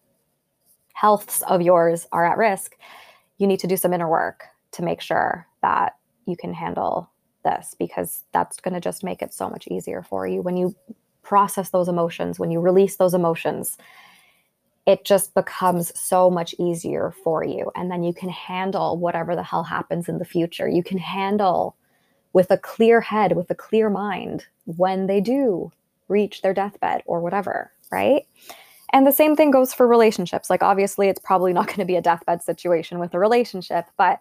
healths 0.94 1.42
of 1.44 1.62
yours 1.62 2.08
are 2.12 2.26
at 2.26 2.38
risk, 2.38 2.78
you 3.38 3.48
need 3.48 3.60
to 3.60 3.68
do 3.68 3.78
some 3.78 3.94
inner 3.94 4.10
work 4.10 4.46
to 4.72 4.82
make 4.82 5.02
sure 5.02 5.48
that 5.62 5.96
you 6.26 6.38
can 6.38 6.54
handle 6.54 7.10
this 7.46 7.74
because 7.80 8.24
that's 8.34 8.60
going 8.60 8.74
to 8.74 8.82
just 8.82 9.06
make 9.06 9.22
it 9.22 9.34
so 9.34 9.50
much 9.50 9.68
easier 9.68 10.04
for 10.04 10.28
you 10.28 10.42
when 10.42 10.58
you 10.58 10.76
process 11.24 11.70
those 11.70 11.88
emotions, 11.88 12.38
when 12.38 12.52
you 12.52 12.60
release 12.60 12.98
those 12.98 13.14
emotions. 13.14 13.78
It 14.86 15.06
just 15.06 15.34
becomes 15.34 15.98
so 15.98 16.30
much 16.30 16.54
easier 16.60 17.14
for 17.24 17.44
you. 17.44 17.72
And 17.76 17.90
then 17.90 18.04
you 18.04 18.14
can 18.14 18.30
handle 18.30 18.98
whatever 18.98 19.36
the 19.36 19.42
hell 19.42 19.64
happens 19.64 20.10
in 20.10 20.20
the 20.20 20.26
future. 20.26 20.68
You 20.68 20.84
can 20.84 21.00
handle 21.00 21.76
with 22.34 22.52
a 22.52 22.58
clear 22.58 23.02
head, 23.02 23.36
with 23.36 23.50
a 23.50 23.56
clear 23.56 23.90
mind 23.90 24.46
when 24.66 25.08
they 25.08 25.22
do 25.22 25.72
reach 26.08 26.42
their 26.42 26.54
deathbed 26.54 27.02
or 27.06 27.22
whatever, 27.22 27.72
right? 27.92 28.28
And 28.94 29.08
the 29.08 29.12
same 29.12 29.36
thing 29.36 29.50
goes 29.50 29.74
for 29.74 29.88
relationships. 29.88 30.50
Like, 30.50 30.62
obviously, 30.62 31.08
it's 31.08 31.20
probably 31.20 31.54
not 31.54 31.68
going 31.68 31.80
to 31.80 31.86
be 31.86 31.96
a 31.96 32.02
deathbed 32.02 32.44
situation 32.44 33.00
with 33.00 33.14
a 33.14 33.20
relationship, 33.20 33.86
but 33.98 34.20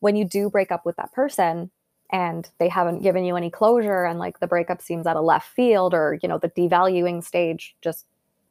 when 0.00 0.16
you 0.16 0.24
do 0.24 0.48
break 0.48 0.72
up 0.72 0.86
with 0.86 0.96
that 0.96 1.12
person 1.12 1.70
and 2.10 2.50
they 2.58 2.68
haven't 2.68 3.02
given 3.02 3.24
you 3.24 3.36
any 3.36 3.50
closure 3.50 4.04
and 4.04 4.18
like 4.18 4.40
the 4.40 4.46
breakup 4.46 4.80
seems 4.80 5.06
out 5.06 5.16
of 5.16 5.24
left 5.24 5.48
field 5.48 5.92
or, 5.92 6.18
you 6.22 6.28
know, 6.28 6.38
the 6.38 6.48
devaluing 6.50 7.22
stage 7.22 7.76
just 7.82 8.06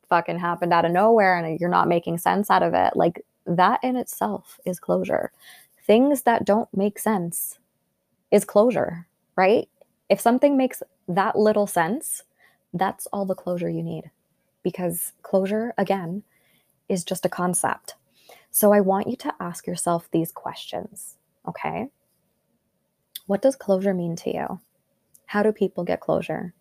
fucking 0.10 0.40
happened 0.40 0.74
out 0.74 0.86
of 0.86 0.92
nowhere 0.92 1.38
and 1.38 1.60
you're 1.60 1.70
not 1.70 1.88
making 1.88 2.18
sense 2.18 2.50
out 2.50 2.64
of 2.64 2.74
it, 2.74 2.96
like 2.96 3.26
that 3.46 3.80
in 3.84 3.96
itself 3.96 4.60
is 4.66 4.80
closure. 4.80 5.32
Things 5.86 6.24
that 6.24 6.46
don't 6.46 6.70
make 6.76 7.00
sense 7.00 7.60
is 8.32 8.46
closure, 8.46 9.08
right? 9.36 9.68
If 10.10 10.22
something 10.22 10.56
makes 10.56 10.84
that 11.08 11.38
little 11.38 11.68
sense, 11.68 12.24
that's 12.74 13.08
all 13.08 13.26
the 13.26 13.36
closure 13.36 13.70
you 13.70 13.84
need 13.84 14.12
because 14.64 15.14
closure, 15.24 15.74
again, 15.78 16.24
is 16.90 17.04
just 17.04 17.26
a 17.26 17.30
concept. 17.30 17.96
So 18.52 18.74
I 18.74 18.82
want 18.82 19.08
you 19.08 19.16
to 19.18 19.34
ask 19.40 19.66
yourself 19.66 20.10
these 20.12 20.32
questions, 20.32 21.16
okay? 21.48 21.88
What 23.28 23.42
does 23.42 23.56
closure 23.56 23.94
mean 23.94 24.16
to 24.18 24.34
you? 24.34 24.60
How 25.26 25.44
do 25.44 25.52
people 25.52 25.84
get 25.84 26.00
closure? 26.00 26.54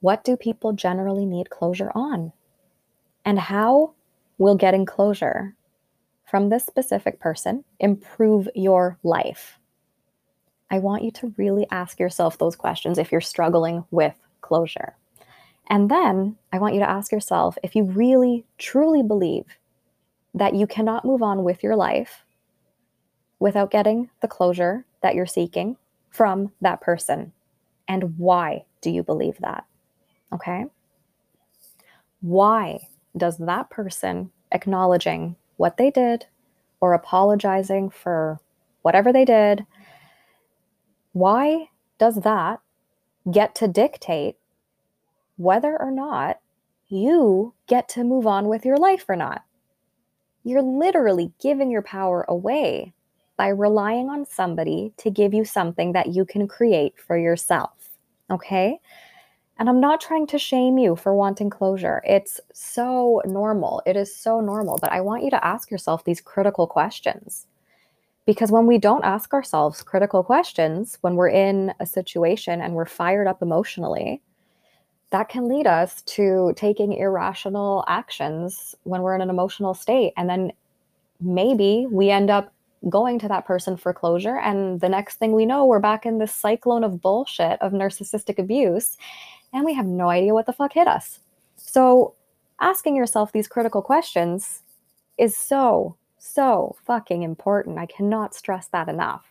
What 0.00 0.24
do 0.24 0.36
people 0.36 0.72
generally 0.72 1.26
need 1.26 1.50
closure 1.50 1.90
on? 1.94 2.32
And 3.24 3.38
how 3.38 3.94
will 4.38 4.54
getting 4.54 4.86
closure 4.86 5.54
from 6.24 6.48
this 6.48 6.64
specific 6.64 7.18
person 7.18 7.64
improve 7.80 8.48
your 8.54 8.98
life? 9.02 9.58
I 10.70 10.78
want 10.78 11.02
you 11.02 11.10
to 11.10 11.34
really 11.36 11.66
ask 11.72 11.98
yourself 11.98 12.38
those 12.38 12.54
questions 12.54 12.96
if 12.96 13.10
you're 13.10 13.20
struggling 13.20 13.84
with 13.90 14.14
closure. 14.40 14.94
And 15.68 15.90
then 15.90 16.36
I 16.52 16.60
want 16.60 16.74
you 16.74 16.80
to 16.80 16.88
ask 16.88 17.10
yourself 17.10 17.58
if 17.64 17.74
you 17.74 17.82
really, 17.82 18.46
truly 18.58 19.02
believe 19.02 19.44
that 20.34 20.54
you 20.54 20.68
cannot 20.68 21.04
move 21.04 21.22
on 21.22 21.42
with 21.42 21.64
your 21.64 21.74
life 21.74 22.24
without 23.40 23.72
getting 23.72 24.10
the 24.22 24.28
closure 24.28 24.84
that 25.02 25.16
you're 25.16 25.26
seeking 25.26 25.76
from 26.10 26.52
that 26.60 26.80
person. 26.80 27.32
And 27.88 28.18
why 28.18 28.64
do 28.80 28.90
you 28.90 29.02
believe 29.02 29.38
that? 29.40 29.64
Okay. 30.32 30.66
Why 32.20 32.88
does 33.16 33.38
that 33.38 33.70
person 33.70 34.30
acknowledging 34.52 35.36
what 35.56 35.76
they 35.76 35.90
did 35.90 36.26
or 36.80 36.92
apologizing 36.92 37.90
for 37.90 38.40
whatever 38.82 39.12
they 39.12 39.24
did, 39.24 39.66
why 41.12 41.68
does 41.98 42.16
that 42.22 42.60
get 43.30 43.54
to 43.56 43.68
dictate 43.68 44.36
whether 45.36 45.80
or 45.80 45.90
not 45.90 46.38
you 46.88 47.54
get 47.66 47.88
to 47.88 48.04
move 48.04 48.26
on 48.26 48.48
with 48.48 48.64
your 48.64 48.76
life 48.76 49.04
or 49.08 49.16
not. 49.16 49.42
You're 50.42 50.62
literally 50.62 51.32
giving 51.40 51.70
your 51.70 51.82
power 51.82 52.24
away 52.28 52.92
by 53.40 53.48
relying 53.48 54.10
on 54.10 54.26
somebody 54.26 54.92
to 54.98 55.08
give 55.08 55.32
you 55.32 55.46
something 55.46 55.92
that 55.92 56.08
you 56.08 56.26
can 56.26 56.46
create 56.46 56.92
for 56.98 57.16
yourself. 57.16 57.72
Okay? 58.30 58.78
And 59.58 59.66
I'm 59.66 59.80
not 59.80 59.98
trying 59.98 60.26
to 60.26 60.38
shame 60.38 60.76
you 60.76 60.94
for 60.94 61.14
wanting 61.14 61.48
closure. 61.48 62.02
It's 62.04 62.38
so 62.52 63.22
normal. 63.24 63.80
It 63.86 63.96
is 63.96 64.14
so 64.14 64.42
normal. 64.42 64.76
But 64.78 64.92
I 64.92 65.00
want 65.00 65.24
you 65.24 65.30
to 65.30 65.42
ask 65.42 65.70
yourself 65.70 66.04
these 66.04 66.20
critical 66.20 66.66
questions. 66.66 67.46
Because 68.26 68.50
when 68.50 68.66
we 68.66 68.76
don't 68.76 69.06
ask 69.06 69.32
ourselves 69.32 69.82
critical 69.82 70.22
questions, 70.22 70.98
when 71.00 71.14
we're 71.14 71.30
in 71.30 71.72
a 71.80 71.86
situation 71.86 72.60
and 72.60 72.74
we're 72.74 72.84
fired 72.84 73.26
up 73.26 73.40
emotionally, 73.40 74.20
that 75.12 75.30
can 75.30 75.48
lead 75.48 75.66
us 75.66 76.02
to 76.02 76.52
taking 76.56 76.92
irrational 76.92 77.86
actions 77.88 78.74
when 78.82 79.00
we're 79.00 79.14
in 79.14 79.22
an 79.22 79.30
emotional 79.30 79.72
state. 79.72 80.12
And 80.18 80.28
then 80.28 80.52
maybe 81.22 81.86
we 81.90 82.10
end 82.10 82.28
up 82.28 82.52
going 82.88 83.18
to 83.18 83.28
that 83.28 83.46
person 83.46 83.76
for 83.76 83.92
closure. 83.92 84.36
And 84.38 84.80
the 84.80 84.88
next 84.88 85.16
thing 85.16 85.32
we 85.32 85.46
know, 85.46 85.66
we're 85.66 85.80
back 85.80 86.06
in 86.06 86.18
this 86.18 86.32
cyclone 86.32 86.84
of 86.84 87.00
bullshit 87.00 87.60
of 87.60 87.72
narcissistic 87.72 88.38
abuse. 88.38 88.96
And 89.52 89.64
we 89.64 89.74
have 89.74 89.86
no 89.86 90.08
idea 90.08 90.34
what 90.34 90.46
the 90.46 90.52
fuck 90.52 90.72
hit 90.72 90.88
us. 90.88 91.20
So, 91.56 92.14
asking 92.60 92.96
yourself 92.96 93.32
these 93.32 93.48
critical 93.48 93.82
questions 93.82 94.62
is 95.18 95.36
so, 95.36 95.96
so 96.18 96.76
fucking 96.86 97.22
important. 97.22 97.78
I 97.78 97.86
cannot 97.86 98.34
stress 98.34 98.68
that 98.68 98.88
enough. 98.88 99.24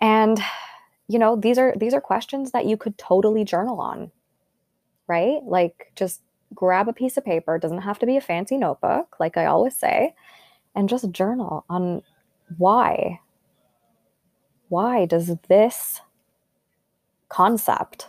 And 0.00 0.40
you 1.08 1.18
know, 1.18 1.36
these 1.36 1.58
are 1.58 1.74
these 1.76 1.94
are 1.94 2.00
questions 2.00 2.50
that 2.50 2.66
you 2.66 2.76
could 2.76 2.98
totally 2.98 3.44
journal 3.44 3.80
on 3.80 4.10
right? 5.08 5.42
Like 5.42 5.90
just 5.96 6.20
grab 6.54 6.88
a 6.88 6.92
piece 6.92 7.16
of 7.16 7.24
paper, 7.24 7.56
it 7.56 7.62
doesn't 7.62 7.82
have 7.82 7.98
to 7.98 8.06
be 8.06 8.16
a 8.16 8.20
fancy 8.20 8.56
notebook, 8.56 9.16
like 9.18 9.36
I 9.36 9.46
always 9.46 9.76
say, 9.76 10.14
and 10.76 10.88
just 10.88 11.10
journal 11.10 11.64
on 11.68 12.02
why. 12.56 13.20
Why 14.68 15.06
does 15.06 15.36
this 15.48 16.00
concept 17.28 18.08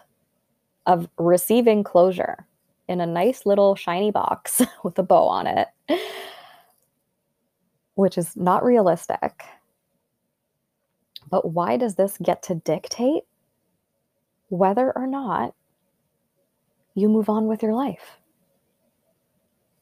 of 0.85 1.09
receiving 1.17 1.83
closure 1.83 2.45
in 2.87 2.99
a 2.99 3.05
nice 3.05 3.45
little 3.45 3.75
shiny 3.75 4.11
box 4.11 4.61
with 4.83 4.97
a 4.97 5.03
bow 5.03 5.27
on 5.27 5.47
it, 5.47 5.67
which 7.93 8.17
is 8.17 8.35
not 8.35 8.63
realistic, 8.63 9.43
but 11.29 11.51
why 11.51 11.77
does 11.77 11.95
this 11.95 12.17
get 12.21 12.41
to 12.43 12.55
dictate 12.55 13.23
whether 14.49 14.91
or 14.97 15.05
not 15.05 15.53
you 16.95 17.07
move 17.07 17.29
on 17.29 17.45
with 17.45 17.61
your 17.61 17.73
life? 17.73 18.17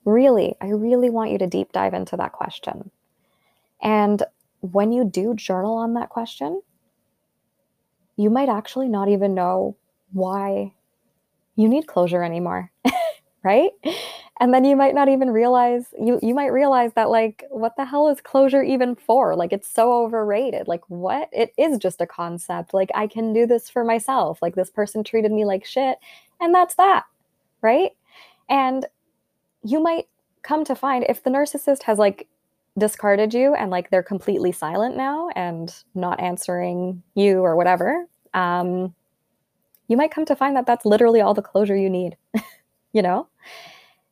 Really, 0.03 0.55
I 0.61 0.67
really 0.69 1.09
want 1.09 1.31
you 1.31 1.37
to 1.37 1.47
deep 1.47 1.71
dive 1.71 1.93
into 1.93 2.17
that 2.17 2.33
question. 2.33 2.91
And 3.81 4.23
when 4.61 4.91
you 4.91 5.05
do 5.05 5.33
journal 5.35 5.77
on 5.77 5.93
that 5.93 6.09
question, 6.09 6.61
you 8.15 8.29
might 8.29 8.49
actually 8.49 8.89
not 8.89 9.09
even 9.09 9.33
know 9.33 9.77
why 10.11 10.73
you 11.55 11.67
need 11.67 11.87
closure 11.87 12.23
anymore, 12.23 12.71
right? 13.43 13.71
And 14.39 14.53
then 14.53 14.65
you 14.65 14.75
might 14.75 14.93
not 14.93 15.09
even 15.09 15.31
realize 15.31 15.85
you 15.99 16.19
you 16.21 16.35
might 16.35 16.47
realize 16.47 16.93
that 16.93 17.09
like 17.09 17.43
what 17.49 17.75
the 17.75 17.85
hell 17.85 18.07
is 18.09 18.21
closure 18.21 18.61
even 18.61 18.95
for? 18.95 19.35
Like 19.35 19.51
it's 19.51 19.69
so 19.69 20.03
overrated. 20.03 20.67
Like 20.67 20.81
what? 20.89 21.29
It 21.31 21.53
is 21.57 21.77
just 21.77 22.01
a 22.01 22.07
concept. 22.07 22.73
Like 22.73 22.89
I 22.93 23.07
can 23.07 23.33
do 23.33 23.47
this 23.47 23.69
for 23.69 23.83
myself. 23.83 24.39
Like 24.41 24.55
this 24.55 24.69
person 24.69 25.03
treated 25.03 25.31
me 25.31 25.45
like 25.45 25.65
shit 25.65 25.97
and 26.39 26.53
that's 26.53 26.75
that, 26.75 27.05
right? 27.61 27.91
And 28.49 28.85
you 29.63 29.81
might 29.81 30.07
come 30.43 30.63
to 30.65 30.75
find 30.75 31.05
if 31.09 31.23
the 31.23 31.29
narcissist 31.29 31.83
has 31.83 31.97
like 31.97 32.27
discarded 32.77 33.33
you 33.33 33.55
and 33.55 33.71
like 33.71 33.89
they're 33.89 34.03
completely 34.03 34.51
silent 34.51 34.95
now 34.95 35.29
and 35.35 35.73
not 35.95 36.19
answering 36.19 37.01
you 37.15 37.39
or 37.39 37.55
whatever, 37.55 38.05
um, 38.33 38.93
you 39.87 39.97
might 39.97 40.11
come 40.11 40.25
to 40.25 40.35
find 40.35 40.55
that 40.55 40.65
that's 40.65 40.85
literally 40.85 41.21
all 41.21 41.33
the 41.33 41.41
closure 41.41 41.75
you 41.75 41.89
need, 41.89 42.17
you 42.93 43.01
know? 43.01 43.27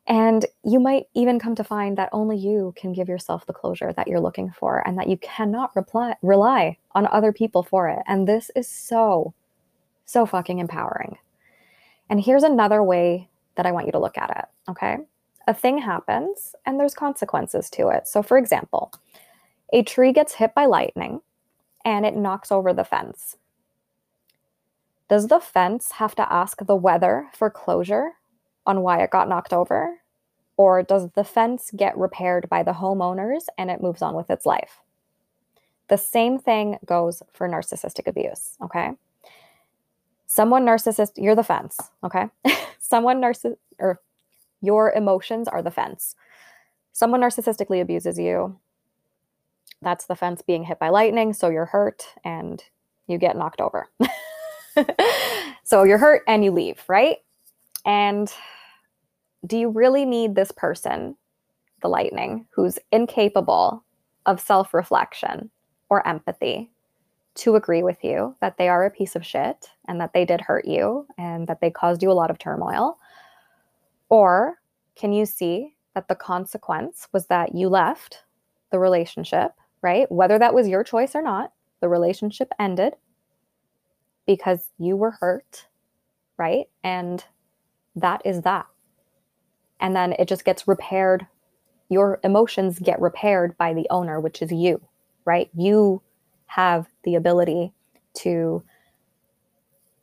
And 0.08 0.46
you 0.64 0.80
might 0.80 1.06
even 1.16 1.40
come 1.40 1.56
to 1.56 1.64
find 1.64 1.98
that 1.98 2.10
only 2.12 2.38
you 2.38 2.74
can 2.78 2.94
give 2.94 3.10
yourself 3.10 3.46
the 3.46 3.54
closure 3.54 3.92
that 3.94 4.08
you're 4.08 4.20
looking 4.20 4.52
for 4.52 4.88
and 4.88 4.98
that 5.00 5.10
you 5.10 5.18
cannot 5.18 5.76
reply, 5.76 6.16
rely 6.22 6.78
on 6.94 7.08
other 7.08 7.34
people 7.34 7.64
for 7.64 7.90
it. 7.90 8.04
And 8.08 8.28
this 8.28 8.52
is 8.56 8.68
so, 8.68 9.34
so 10.06 10.28
fucking 10.28 10.60
empowering. 10.60 11.18
And 12.10 12.22
here's 12.22 12.44
another 12.44 12.84
way 12.84 13.30
that 13.56 13.66
I 13.66 13.72
want 13.72 13.88
you 13.88 13.92
to 13.94 14.00
look 14.00 14.18
at 14.18 14.30
it. 14.30 14.72
Okay. 14.72 14.98
A 15.48 15.54
thing 15.54 15.78
happens 15.80 16.56
and 16.66 16.80
there's 16.80 16.96
consequences 16.96 17.70
to 17.72 17.90
it. 17.90 18.08
So, 18.08 18.24
for 18.24 18.38
example, 18.38 18.92
a 19.72 19.84
tree 19.84 20.12
gets 20.12 20.36
hit 20.36 20.54
by 20.56 20.66
lightning 20.66 21.22
and 21.84 22.06
it 22.06 22.16
knocks 22.16 22.52
over 22.52 22.74
the 22.74 22.84
fence. 22.84 23.38
Does 25.08 25.28
the 25.28 25.40
fence 25.40 25.92
have 25.94 26.16
to 26.16 26.34
ask 26.34 26.66
the 26.66 26.76
weather 26.76 27.30
for 27.34 27.50
closure 27.52 28.14
on 28.66 28.82
why 28.82 29.04
it 29.04 29.12
got 29.12 29.30
knocked 29.30 29.54
over? 29.54 30.00
Or 30.58 30.82
does 30.82 31.12
the 31.12 31.24
fence 31.24 31.70
get 31.76 31.98
repaired 31.98 32.50
by 32.50 32.64
the 32.64 32.74
homeowners 32.74 33.46
and 33.58 33.70
it 33.70 33.82
moves 33.82 34.02
on 34.02 34.16
with 34.16 34.32
its 34.32 34.46
life? 34.46 34.80
The 35.90 35.98
same 35.98 36.40
thing 36.40 36.80
goes 36.86 37.22
for 37.34 37.48
narcissistic 37.48 38.08
abuse, 38.08 38.58
okay? 38.64 38.94
Someone 40.26 40.66
narcissist, 40.66 41.12
you're 41.18 41.36
the 41.36 41.44
fence, 41.44 41.78
okay? 42.04 42.30
Someone 42.80 43.22
narciss 43.22 43.56
or 43.78 44.00
your 44.66 44.92
emotions 44.94 45.48
are 45.48 45.62
the 45.62 45.72
fence. 45.72 46.16
Someone 46.92 47.22
narcissistically 47.22 47.82
abuses 47.82 48.18
you. 48.18 48.58
That's 49.82 50.06
the 50.06 50.16
fence 50.16 50.42
being 50.42 50.64
hit 50.64 50.80
by 50.80 50.90
lightning, 50.90 51.34
so 51.34 51.50
you're 51.50 51.66
hurt 51.66 52.06
and 52.24 52.64
you 53.08 53.18
get 53.18 53.38
knocked 53.38 53.62
over. 53.62 53.88
so 55.64 55.84
you're 55.84 55.98
hurt 55.98 56.24
and 56.28 56.44
you 56.44 56.52
leave, 56.52 56.82
right? 56.88 57.18
And 57.86 58.34
do 59.46 59.58
you 59.58 59.70
really 59.70 60.06
need 60.06 60.36
this 60.36 60.52
person, 60.52 61.16
the 61.82 61.88
lightning, 61.88 62.48
who's 62.52 62.80
incapable 62.92 63.84
of 64.26 64.40
self 64.40 64.74
reflection 64.74 65.52
or 65.90 66.08
empathy 66.08 66.72
to 67.36 67.56
agree 67.56 67.84
with 67.84 68.04
you 68.04 68.36
that 68.42 68.58
they 68.58 68.70
are 68.70 68.86
a 68.86 68.92
piece 68.92 69.16
of 69.16 69.26
shit 69.26 69.70
and 69.88 70.00
that 70.00 70.14
they 70.14 70.26
did 70.26 70.42
hurt 70.42 70.66
you 70.66 71.06
and 71.18 71.48
that 71.48 71.62
they 71.62 71.70
caused 71.70 72.02
you 72.02 72.12
a 72.12 72.14
lot 72.14 72.32
of 72.32 72.40
turmoil? 72.40 72.98
Or 74.10 74.56
can 74.96 75.14
you 75.14 75.26
see 75.26 75.76
that 75.94 76.08
the 76.08 76.16
consequence 76.16 77.08
was 77.12 77.28
that 77.28 77.56
you 77.56 77.70
left 77.70 78.24
the 78.72 78.80
relationship, 78.80 79.52
right? 79.82 80.12
Whether 80.12 80.38
that 80.40 80.54
was 80.54 80.68
your 80.68 80.84
choice 80.84 81.16
or 81.16 81.22
not, 81.22 81.52
the 81.82 81.90
relationship 81.90 82.52
ended 82.60 82.94
because 84.26 84.70
you 84.78 84.96
were 84.96 85.12
hurt, 85.12 85.68
right? 86.38 86.66
And 86.84 87.24
that 87.96 88.22
is 88.26 88.42
that. 88.42 88.66
And 89.80 89.96
then 89.96 90.14
it 90.14 90.28
just 90.28 90.46
gets 90.46 90.68
repaired. 90.68 91.28
Your 91.90 92.20
emotions 92.24 92.80
get 92.80 93.00
repaired 93.00 93.58
by 93.58 93.74
the 93.74 93.88
owner, 93.90 94.20
which 94.20 94.42
is 94.42 94.52
you, 94.52 94.82
right? 95.26 95.50
You 95.56 96.02
have 96.48 96.88
the 97.04 97.16
ability 97.16 97.72
to, 98.16 98.64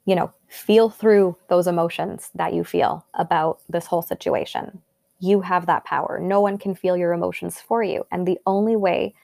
you 0.04 0.14
know, 0.14 0.32
feel 0.48 0.90
through 0.90 1.36
those 1.48 1.66
emotions 1.66 2.30
that 2.34 2.54
you 2.54 2.64
feel 2.64 3.06
about 3.14 3.60
this 3.68 3.86
whole 3.86 4.02
situation. 4.02 4.82
You 5.20 5.40
have 5.40 5.66
that 5.66 5.84
power. 5.84 6.18
No 6.20 6.40
one 6.40 6.58
can 6.58 6.74
feel 6.74 6.96
your 6.96 7.12
emotions 7.12 7.60
for 7.60 7.82
you. 7.82 8.04
And 8.10 8.26
the 8.26 8.38
only 8.46 8.74
way 8.76 9.14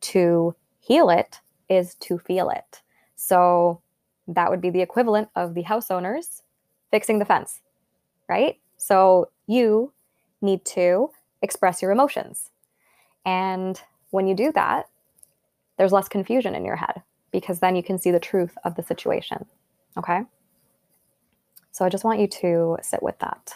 to 0.00 0.54
heal 0.80 1.10
it 1.10 1.40
is 1.68 1.94
to 1.96 2.18
feel 2.18 2.48
it. 2.48 2.82
So 3.16 3.82
that 4.28 4.50
would 4.50 4.60
be 4.60 4.70
the 4.70 4.80
equivalent 4.80 5.28
of 5.36 5.54
the 5.54 5.62
house 5.62 5.90
owners 5.90 6.42
fixing 6.90 7.18
the 7.18 7.24
fence, 7.24 7.60
right? 8.28 8.58
So 8.76 9.30
you 9.46 9.92
need 10.40 10.64
to 10.66 11.10
express 11.42 11.82
your 11.82 11.90
emotions. 11.90 12.50
And 13.24 13.80
when 14.10 14.26
you 14.26 14.34
do 14.34 14.52
that, 14.52 14.86
there's 15.76 15.92
less 15.92 16.08
confusion 16.08 16.54
in 16.54 16.64
your 16.64 16.76
head 16.76 17.02
because 17.30 17.60
then 17.60 17.76
you 17.76 17.82
can 17.82 17.98
see 17.98 18.10
the 18.10 18.20
truth 18.20 18.56
of 18.64 18.74
the 18.74 18.82
situation. 18.82 19.46
Okay? 19.96 20.22
So 21.70 21.84
I 21.84 21.88
just 21.88 22.04
want 22.04 22.20
you 22.20 22.26
to 22.28 22.78
sit 22.82 23.02
with 23.02 23.18
that. 23.20 23.54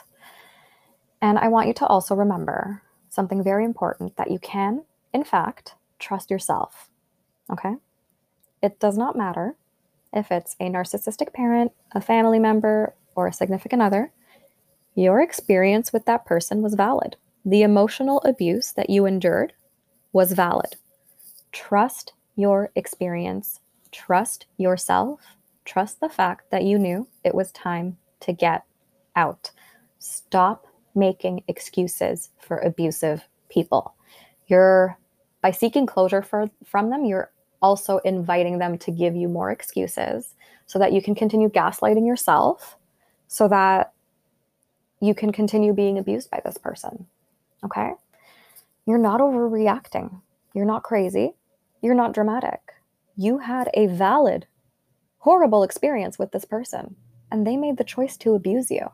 And 1.21 1.39
I 1.39 1.49
want 1.49 1.69
you 1.69 1.75
to 1.75 1.87
also 1.87 2.15
remember 2.15 2.83
something 3.09 3.43
very 3.43 3.65
important 3.65 4.17
that 4.17 4.31
you 4.31 4.39
can, 4.39 4.85
in 5.13 5.25
fact, 5.25 5.75
trust 5.99 6.31
yourself. 6.31 6.89
Okay? 7.51 7.75
It 8.63 8.79
does 8.81 8.97
not 8.97 9.17
matter 9.17 9.57
if 10.13 10.31
it's 10.31 10.57
a 10.61 10.65
narcissistic 10.65 11.33
parent, 11.33 11.73
a 11.93 12.01
family 12.01 12.39
member, 12.39 12.95
or 13.15 13.27
a 13.27 13.33
significant 13.33 13.83
other, 13.83 14.13
your 14.95 15.21
experience 15.21 15.93
with 15.93 16.05
that 16.07 16.25
person 16.25 16.63
was 16.63 16.75
valid. 16.75 17.17
The 17.45 17.63
emotional 17.63 18.21
abuse 18.25 18.73
that 18.73 18.91
you 18.91 19.07
endured 19.07 19.53
was 20.13 20.33
valid. 20.33 20.77
Trust 21.53 22.13
your 22.35 22.71
experience, 22.75 23.61
trust 23.91 24.47
yourself, 24.57 25.21
trust 25.67 26.01
the 26.01 26.09
fact 26.09 26.51
that 26.51 26.65
you 26.65 26.79
knew 26.79 27.07
it 27.25 27.35
was 27.35 27.53
time 27.53 27.99
to 28.21 28.33
get 28.33 28.65
out. 29.15 29.51
Stop 29.99 30.67
making 30.95 31.43
excuses 31.49 32.31
for 32.41 32.59
abusive 32.59 33.29
people. 33.51 33.95
You're 34.47 34.97
by 35.43 35.51
seeking 35.51 35.87
closure 35.87 36.23
for, 36.23 36.51
from 36.65 36.91
them, 36.91 37.05
you're 37.05 37.31
also 37.63 37.99
inviting 37.99 38.59
them 38.59 38.79
to 38.79 38.91
give 38.91 39.15
you 39.15 39.29
more 39.29 39.51
excuses 39.51 40.35
so 40.67 40.79
that 40.79 40.93
you 40.93 41.01
can 41.01 41.15
continue 41.15 41.49
gaslighting 41.49 42.07
yourself 42.07 42.77
so 43.29 43.49
that 43.49 43.93
you 45.01 45.15
can 45.15 45.33
continue 45.33 45.73
being 45.73 45.99
abused 45.99 46.31
by 46.31 46.41
this 46.45 46.59
person. 46.59 47.07
Okay? 47.65 47.93
You're 48.87 48.99
not 48.99 49.21
overreacting. 49.21 50.21
You're 50.55 50.65
not 50.65 50.83
crazy. 50.83 51.35
You're 51.83 51.95
not 51.95 52.15
dramatic. 52.15 52.61
You 53.17 53.39
had 53.39 53.71
a 53.75 53.87
valid, 53.87 54.47
horrible 55.27 55.65
experience 55.65 56.21
with 56.21 56.31
this 56.31 56.45
person, 56.45 56.95
and 57.33 57.45
they 57.45 57.57
made 57.57 57.77
the 57.77 57.83
choice 57.83 58.17
to 58.17 58.37
abuse 58.37 58.71
you. 58.71 58.87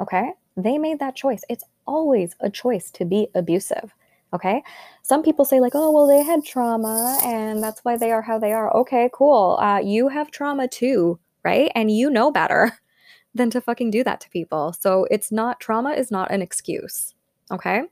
Okay? 0.00 0.32
They 0.56 0.78
made 0.78 0.98
that 0.98 1.14
choice. 1.14 1.42
It's 1.48 1.62
always 1.86 2.34
a 2.40 2.50
choice 2.50 2.90
to 2.90 3.04
be 3.04 3.28
abusive. 3.36 3.94
Okay. 4.32 4.64
Some 5.02 5.22
people 5.22 5.44
say, 5.44 5.60
like, 5.60 5.76
oh, 5.76 5.92
well, 5.92 6.08
they 6.08 6.24
had 6.24 6.44
trauma 6.44 7.20
and 7.22 7.62
that's 7.62 7.84
why 7.84 7.96
they 7.96 8.10
are 8.10 8.20
how 8.20 8.36
they 8.36 8.52
are. 8.52 8.74
Okay, 8.78 9.08
cool. 9.14 9.56
Uh, 9.62 9.78
you 9.78 10.08
have 10.08 10.32
trauma 10.32 10.66
too, 10.66 11.20
right? 11.44 11.70
And 11.76 11.88
you 11.88 12.10
know 12.10 12.32
better 12.32 12.72
than 13.36 13.48
to 13.50 13.60
fucking 13.60 13.92
do 13.92 14.02
that 14.02 14.20
to 14.22 14.30
people. 14.30 14.72
So 14.72 15.06
it's 15.08 15.30
not, 15.30 15.60
trauma 15.60 15.92
is 15.92 16.10
not 16.10 16.32
an 16.32 16.42
excuse. 16.42 17.14
Okay. 17.52 17.82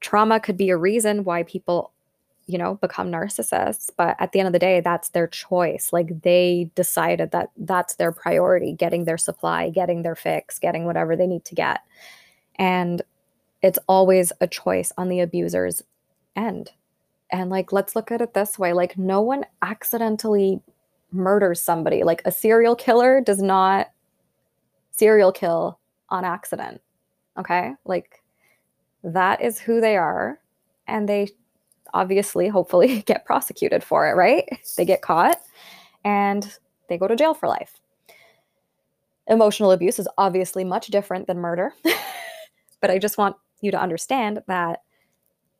Trauma 0.00 0.38
could 0.38 0.56
be 0.56 0.70
a 0.70 0.76
reason 0.76 1.24
why 1.24 1.42
people, 1.42 1.92
you 2.46 2.58
know, 2.58 2.74
become 2.76 3.10
narcissists. 3.10 3.90
But 3.96 4.16
at 4.18 4.32
the 4.32 4.40
end 4.40 4.46
of 4.46 4.52
the 4.52 4.58
day, 4.58 4.80
that's 4.80 5.10
their 5.10 5.26
choice. 5.26 5.92
Like 5.92 6.22
they 6.22 6.70
decided 6.74 7.30
that 7.30 7.50
that's 7.56 7.96
their 7.96 8.12
priority 8.12 8.72
getting 8.72 9.04
their 9.04 9.18
supply, 9.18 9.70
getting 9.70 10.02
their 10.02 10.16
fix, 10.16 10.58
getting 10.58 10.84
whatever 10.84 11.16
they 11.16 11.26
need 11.26 11.44
to 11.46 11.54
get. 11.54 11.80
And 12.56 13.02
it's 13.62 13.78
always 13.86 14.32
a 14.40 14.46
choice 14.46 14.92
on 14.98 15.08
the 15.08 15.20
abuser's 15.20 15.82
end. 16.36 16.72
And 17.30 17.48
like, 17.48 17.72
let's 17.72 17.96
look 17.96 18.10
at 18.10 18.20
it 18.20 18.34
this 18.34 18.58
way 18.58 18.72
like, 18.72 18.98
no 18.98 19.20
one 19.20 19.46
accidentally 19.62 20.60
murders 21.12 21.62
somebody. 21.62 22.02
Like, 22.02 22.22
a 22.24 22.32
serial 22.32 22.76
killer 22.76 23.20
does 23.20 23.40
not 23.40 23.90
serial 24.90 25.32
kill 25.32 25.78
on 26.10 26.24
accident. 26.24 26.80
Okay. 27.38 27.72
Like, 27.84 28.22
that 29.04 29.40
is 29.40 29.58
who 29.58 29.80
they 29.80 29.96
are. 29.96 30.38
And 30.86 31.08
they 31.08 31.30
obviously, 31.92 32.48
hopefully, 32.48 33.02
get 33.06 33.24
prosecuted 33.24 33.82
for 33.82 34.08
it, 34.08 34.14
right? 34.14 34.48
They 34.76 34.84
get 34.84 35.02
caught 35.02 35.40
and 36.04 36.58
they 36.88 36.98
go 36.98 37.08
to 37.08 37.16
jail 37.16 37.34
for 37.34 37.48
life. 37.48 37.80
Emotional 39.28 39.70
abuse 39.70 39.98
is 39.98 40.08
obviously 40.18 40.64
much 40.64 40.88
different 40.88 41.26
than 41.26 41.38
murder. 41.38 41.72
but 42.80 42.90
I 42.90 42.98
just 42.98 43.18
want 43.18 43.36
you 43.60 43.70
to 43.70 43.80
understand 43.80 44.42
that 44.48 44.82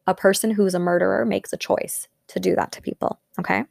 a 0.07 0.15
person 0.15 0.51
who's 0.51 0.75
a 0.75 0.81
murderer 0.81 1.25
makes 1.25 1.53
a 1.53 1.57
choice 1.57 2.09
to 2.29 2.41
do 2.41 2.57
that 2.57 2.73
to 2.73 2.83
people. 2.83 3.21
Okay. 3.39 3.65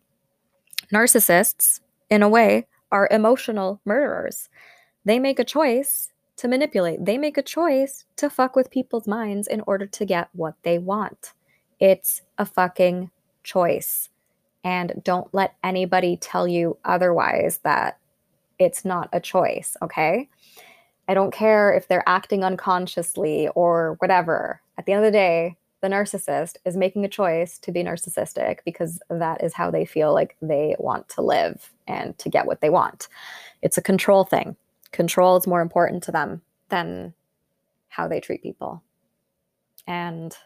Narcissists, 0.93 1.81
in 2.09 2.23
a 2.23 2.29
way, 2.29 2.67
are 2.91 3.07
emotional 3.11 3.81
murderers. 3.85 4.49
They 5.05 5.19
make 5.19 5.39
a 5.39 5.45
choice 5.45 6.11
to 6.37 6.47
manipulate, 6.47 7.05
they 7.05 7.17
make 7.19 7.37
a 7.37 7.43
choice 7.43 8.05
to 8.15 8.29
fuck 8.29 8.55
with 8.55 8.71
people's 8.71 9.07
minds 9.07 9.47
in 9.47 9.61
order 9.67 9.85
to 9.85 10.05
get 10.05 10.29
what 10.33 10.55
they 10.63 10.79
want. 10.79 11.33
It's 11.81 12.21
a 12.37 12.45
fucking 12.45 13.11
choice. 13.43 14.09
And 14.63 15.01
don't 15.03 15.33
let 15.33 15.55
anybody 15.63 16.15
tell 16.15 16.47
you 16.47 16.77
otherwise 16.85 17.59
that 17.63 17.97
it's 18.59 18.85
not 18.85 19.09
a 19.11 19.19
choice, 19.19 19.75
okay? 19.81 20.29
I 21.07 21.15
don't 21.15 21.33
care 21.33 21.73
if 21.73 21.87
they're 21.87 22.07
acting 22.07 22.43
unconsciously 22.43 23.49
or 23.55 23.95
whatever. 23.99 24.61
At 24.77 24.85
the 24.85 24.93
end 24.93 25.03
of 25.03 25.11
the 25.11 25.17
day, 25.17 25.57
the 25.81 25.87
narcissist 25.87 26.57
is 26.63 26.77
making 26.77 27.03
a 27.03 27.09
choice 27.09 27.57
to 27.57 27.71
be 27.71 27.83
narcissistic 27.83 28.59
because 28.63 29.01
that 29.09 29.43
is 29.43 29.55
how 29.55 29.71
they 29.71 29.83
feel 29.83 30.13
like 30.13 30.37
they 30.39 30.75
want 30.77 31.09
to 31.09 31.23
live 31.23 31.71
and 31.87 32.15
to 32.19 32.29
get 32.29 32.45
what 32.45 32.61
they 32.61 32.69
want. 32.69 33.07
It's 33.63 33.79
a 33.79 33.81
control 33.81 34.23
thing. 34.23 34.55
Control 34.91 35.35
is 35.37 35.47
more 35.47 35.61
important 35.61 36.03
to 36.03 36.11
them 36.11 36.43
than 36.69 37.15
how 37.89 38.07
they 38.07 38.19
treat 38.19 38.43
people. 38.43 38.83
And 39.87 40.37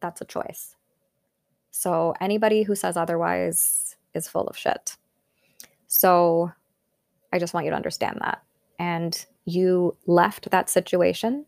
that's 0.00 0.20
a 0.20 0.24
choice. 0.24 0.76
So 1.70 2.14
anybody 2.20 2.62
who 2.62 2.74
says 2.74 2.96
otherwise 2.96 3.96
is 4.14 4.28
full 4.28 4.46
of 4.46 4.56
shit. 4.56 4.96
So 5.86 6.52
I 7.32 7.38
just 7.38 7.54
want 7.54 7.66
you 7.66 7.70
to 7.70 7.76
understand 7.76 8.18
that. 8.20 8.42
And 8.78 9.24
you 9.44 9.96
left 10.06 10.50
that 10.50 10.70
situation 10.70 11.46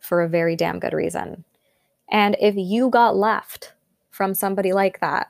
for 0.00 0.22
a 0.22 0.28
very 0.28 0.56
damn 0.56 0.78
good 0.78 0.92
reason. 0.92 1.44
And 2.10 2.36
if 2.40 2.54
you 2.56 2.90
got 2.90 3.16
left 3.16 3.74
from 4.10 4.34
somebody 4.34 4.72
like 4.72 5.00
that, 5.00 5.28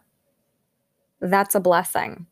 that's 1.21 1.55
a 1.55 1.61
blessing 1.61 2.27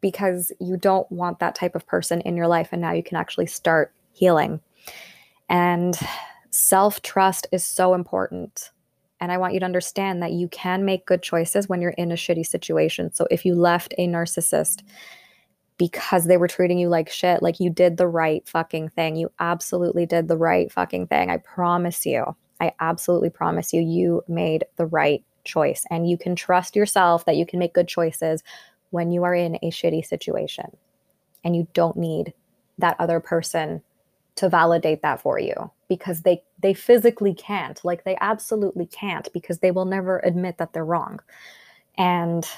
because 0.00 0.52
you 0.60 0.76
don't 0.76 1.10
want 1.10 1.38
that 1.38 1.54
type 1.54 1.74
of 1.74 1.86
person 1.86 2.20
in 2.22 2.36
your 2.36 2.48
life. 2.48 2.68
And 2.72 2.82
now 2.82 2.92
you 2.92 3.02
can 3.02 3.16
actually 3.16 3.46
start 3.46 3.92
healing. 4.12 4.60
And 5.48 5.96
Self 6.56 7.02
trust 7.02 7.46
is 7.52 7.66
so 7.66 7.92
important. 7.92 8.70
And 9.20 9.32
I 9.32 9.38
want 9.38 9.54
you 9.54 9.60
to 9.60 9.66
understand 9.66 10.22
that 10.22 10.32
you 10.32 10.48
can 10.48 10.84
make 10.84 11.06
good 11.06 11.22
choices 11.22 11.68
when 11.68 11.80
you're 11.80 11.90
in 11.92 12.12
a 12.12 12.16
shitty 12.16 12.46
situation. 12.46 13.12
So 13.14 13.26
if 13.30 13.44
you 13.44 13.54
left 13.54 13.94
a 13.98 14.06
narcissist 14.06 14.82
because 15.78 16.24
they 16.26 16.36
were 16.36 16.48
treating 16.48 16.78
you 16.78 16.88
like 16.88 17.10
shit, 17.10 17.42
like 17.42 17.60
you 17.60 17.70
did 17.70 17.96
the 17.96 18.06
right 18.06 18.46
fucking 18.48 18.90
thing, 18.90 19.16
you 19.16 19.30
absolutely 19.38 20.06
did 20.06 20.28
the 20.28 20.36
right 20.36 20.70
fucking 20.70 21.06
thing. 21.06 21.30
I 21.30 21.38
promise 21.38 22.04
you. 22.04 22.36
I 22.60 22.72
absolutely 22.80 23.30
promise 23.30 23.72
you, 23.72 23.82
you 23.82 24.22
made 24.28 24.64
the 24.76 24.86
right 24.86 25.22
choice. 25.44 25.84
And 25.90 26.08
you 26.08 26.16
can 26.16 26.34
trust 26.34 26.76
yourself 26.76 27.24
that 27.26 27.36
you 27.36 27.46
can 27.46 27.58
make 27.58 27.74
good 27.74 27.88
choices 27.88 28.42
when 28.90 29.10
you 29.10 29.24
are 29.24 29.34
in 29.34 29.56
a 29.56 29.70
shitty 29.70 30.06
situation. 30.06 30.76
And 31.44 31.54
you 31.54 31.68
don't 31.74 31.96
need 31.96 32.32
that 32.78 32.96
other 32.98 33.20
person 33.20 33.82
to 34.36 34.48
validate 34.48 35.02
that 35.02 35.20
for 35.20 35.38
you 35.38 35.70
because 35.88 36.22
they 36.22 36.42
they 36.60 36.74
physically 36.74 37.34
can't 37.34 37.84
like 37.84 38.04
they 38.04 38.16
absolutely 38.20 38.86
can't 38.86 39.32
because 39.32 39.58
they 39.58 39.70
will 39.70 39.84
never 39.84 40.18
admit 40.20 40.58
that 40.58 40.72
they're 40.72 40.84
wrong. 40.84 41.20
And 41.98 42.48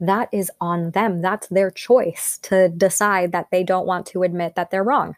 that 0.00 0.28
is 0.32 0.50
on 0.60 0.92
them. 0.92 1.22
That's 1.22 1.48
their 1.48 1.70
choice 1.70 2.38
to 2.42 2.68
decide 2.68 3.32
that 3.32 3.50
they 3.50 3.64
don't 3.64 3.86
want 3.86 4.06
to 4.06 4.22
admit 4.22 4.54
that 4.54 4.70
they're 4.70 4.84
wrong. 4.84 5.16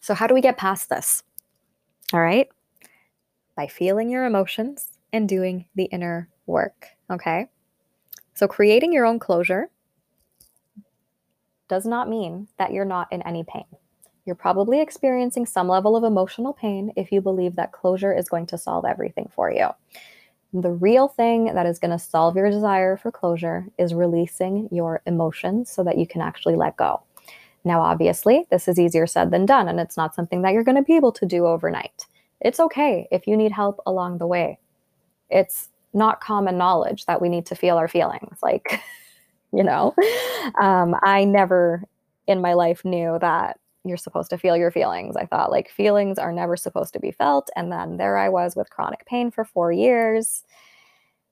So 0.00 0.14
how 0.14 0.26
do 0.26 0.34
we 0.34 0.40
get 0.40 0.56
past 0.56 0.88
this? 0.88 1.22
All 2.12 2.20
right? 2.20 2.48
By 3.56 3.66
feeling 3.66 4.10
your 4.10 4.24
emotions 4.24 4.88
and 5.12 5.28
doing 5.28 5.66
the 5.74 5.84
inner 5.84 6.28
work 6.46 6.96
okay? 7.10 7.48
So 8.34 8.46
creating 8.46 8.92
your 8.92 9.06
own 9.06 9.18
closure 9.18 9.70
does 11.68 11.86
not 11.86 12.08
mean 12.08 12.48
that 12.58 12.72
you're 12.72 12.84
not 12.84 13.12
in 13.12 13.22
any 13.22 13.44
pain 13.44 13.64
you're 14.26 14.34
probably 14.34 14.80
experiencing 14.80 15.46
some 15.46 15.68
level 15.68 15.96
of 15.96 16.04
emotional 16.04 16.52
pain 16.52 16.92
if 16.96 17.12
you 17.12 17.20
believe 17.20 17.56
that 17.56 17.72
closure 17.72 18.12
is 18.12 18.28
going 18.28 18.46
to 18.46 18.58
solve 18.58 18.84
everything 18.84 19.30
for 19.34 19.50
you. 19.50 19.68
The 20.52 20.72
real 20.72 21.08
thing 21.08 21.46
that 21.54 21.66
is 21.66 21.78
going 21.78 21.92
to 21.92 21.98
solve 21.98 22.36
your 22.36 22.50
desire 22.50 22.96
for 22.96 23.12
closure 23.12 23.66
is 23.78 23.94
releasing 23.94 24.68
your 24.72 25.00
emotions 25.06 25.70
so 25.70 25.84
that 25.84 25.96
you 25.96 26.06
can 26.06 26.20
actually 26.20 26.56
let 26.56 26.76
go. 26.76 27.02
Now, 27.64 27.80
obviously, 27.80 28.46
this 28.50 28.68
is 28.68 28.78
easier 28.78 29.06
said 29.06 29.30
than 29.30 29.46
done, 29.46 29.68
and 29.68 29.80
it's 29.80 29.96
not 29.96 30.14
something 30.14 30.42
that 30.42 30.52
you're 30.52 30.64
going 30.64 30.76
to 30.76 30.82
be 30.82 30.96
able 30.96 31.12
to 31.12 31.26
do 31.26 31.46
overnight. 31.46 32.06
It's 32.40 32.60
okay 32.60 33.08
if 33.10 33.26
you 33.26 33.36
need 33.36 33.52
help 33.52 33.80
along 33.86 34.18
the 34.18 34.26
way. 34.26 34.58
It's 35.30 35.68
not 35.92 36.20
common 36.20 36.58
knowledge 36.58 37.06
that 37.06 37.20
we 37.20 37.28
need 37.28 37.46
to 37.46 37.54
feel 37.54 37.76
our 37.76 37.88
feelings. 37.88 38.38
Like, 38.42 38.80
you 39.52 39.64
know, 39.64 39.94
um, 40.60 40.94
I 41.02 41.24
never 41.24 41.82
in 42.26 42.40
my 42.40 42.54
life 42.54 42.84
knew 42.84 43.18
that 43.20 43.58
you're 43.88 43.96
supposed 43.96 44.30
to 44.30 44.38
feel 44.38 44.56
your 44.56 44.70
feelings. 44.70 45.16
I 45.16 45.26
thought 45.26 45.50
like 45.50 45.70
feelings 45.70 46.18
are 46.18 46.32
never 46.32 46.56
supposed 46.56 46.92
to 46.94 47.00
be 47.00 47.10
felt. 47.10 47.50
And 47.56 47.70
then 47.72 47.96
there 47.96 48.16
I 48.16 48.28
was 48.28 48.56
with 48.56 48.70
chronic 48.70 49.04
pain 49.06 49.30
for 49.30 49.44
four 49.44 49.72
years. 49.72 50.44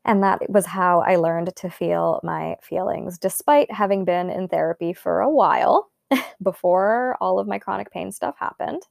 And 0.04 0.22
that 0.22 0.50
was 0.50 0.66
how 0.66 1.00
I 1.00 1.16
learned 1.16 1.54
to 1.56 1.70
feel 1.70 2.20
my 2.22 2.56
feelings, 2.62 3.18
despite 3.18 3.70
having 3.72 4.04
been 4.04 4.28
in 4.28 4.48
therapy 4.48 4.92
for 4.92 5.20
a 5.20 5.30
while 5.30 5.90
before 6.42 7.16
all 7.20 7.38
of 7.38 7.48
my 7.48 7.58
chronic 7.58 7.90
pain 7.90 8.12
stuff 8.12 8.36
happened. 8.38 8.82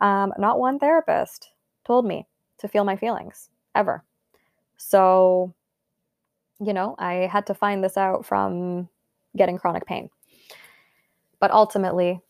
Um, 0.00 0.32
not 0.38 0.58
one 0.58 0.78
therapist 0.78 1.50
told 1.84 2.06
me 2.06 2.26
to 2.58 2.68
feel 2.68 2.84
my 2.84 2.96
feelings 2.96 3.50
ever. 3.74 4.04
So, 4.76 5.54
you 6.60 6.72
know, 6.72 6.94
I 6.98 7.28
had 7.30 7.46
to 7.48 7.54
find 7.54 7.82
this 7.82 7.96
out 7.96 8.24
from 8.24 8.88
getting 9.36 9.58
chronic 9.58 9.86
pain. 9.86 10.08
But 11.40 11.50
ultimately, 11.50 12.20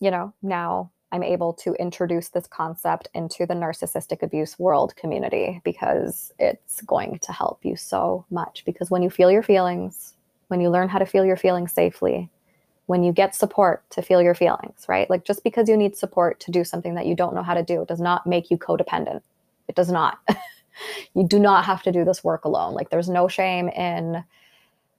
you 0.00 0.10
know, 0.10 0.32
now 0.42 0.90
I'm 1.12 1.22
able 1.22 1.52
to 1.54 1.74
introduce 1.74 2.28
this 2.30 2.48
concept 2.48 3.08
into 3.14 3.46
the 3.46 3.54
narcissistic 3.54 4.22
abuse 4.22 4.58
world 4.58 4.96
community 4.96 5.60
because 5.64 6.32
it's 6.38 6.80
going 6.82 7.20
to 7.20 7.32
help 7.32 7.64
you 7.64 7.76
so 7.76 8.24
much. 8.30 8.64
Because 8.64 8.90
when 8.90 9.02
you 9.02 9.10
feel 9.10 9.30
your 9.30 9.42
feelings, 9.42 10.14
when 10.48 10.60
you 10.60 10.70
learn 10.70 10.88
how 10.88 10.98
to 10.98 11.06
feel 11.06 11.24
your 11.24 11.36
feelings 11.36 11.72
safely, 11.72 12.28
when 12.86 13.02
you 13.02 13.12
get 13.12 13.34
support 13.34 13.88
to 13.90 14.02
feel 14.02 14.20
your 14.20 14.34
feelings, 14.34 14.86
right? 14.88 15.08
Like 15.08 15.24
just 15.24 15.44
because 15.44 15.68
you 15.68 15.76
need 15.76 15.96
support 15.96 16.40
to 16.40 16.50
do 16.50 16.64
something 16.64 16.94
that 16.96 17.06
you 17.06 17.14
don't 17.14 17.34
know 17.34 17.42
how 17.42 17.54
to 17.54 17.62
do 17.62 17.84
does 17.88 18.00
not 18.00 18.26
make 18.26 18.50
you 18.50 18.58
codependent. 18.58 19.22
It 19.68 19.76
does 19.76 19.90
not. 19.90 20.18
you 21.14 21.26
do 21.26 21.38
not 21.38 21.64
have 21.64 21.82
to 21.84 21.92
do 21.92 22.04
this 22.04 22.24
work 22.24 22.44
alone. 22.44 22.74
Like 22.74 22.90
there's 22.90 23.08
no 23.08 23.28
shame 23.28 23.68
in 23.68 24.24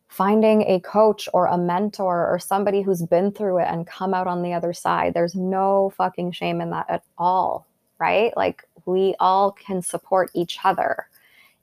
finding 0.07 0.61
a 0.63 0.79
coach 0.79 1.27
or 1.33 1.47
a 1.47 1.57
mentor 1.57 2.27
or 2.27 2.39
somebody 2.39 2.81
who's 2.81 3.01
been 3.03 3.31
through 3.31 3.59
it 3.59 3.67
and 3.67 3.87
come 3.87 4.13
out 4.13 4.27
on 4.27 4.43
the 4.43 4.53
other 4.53 4.73
side. 4.73 5.13
There's 5.13 5.35
no 5.35 5.91
fucking 5.97 6.31
shame 6.31 6.61
in 6.61 6.69
that 6.69 6.85
at 6.89 7.03
all, 7.17 7.67
right? 7.99 8.35
Like 8.37 8.63
we 8.85 9.15
all 9.19 9.51
can 9.51 9.81
support 9.81 10.31
each 10.33 10.59
other. 10.63 11.07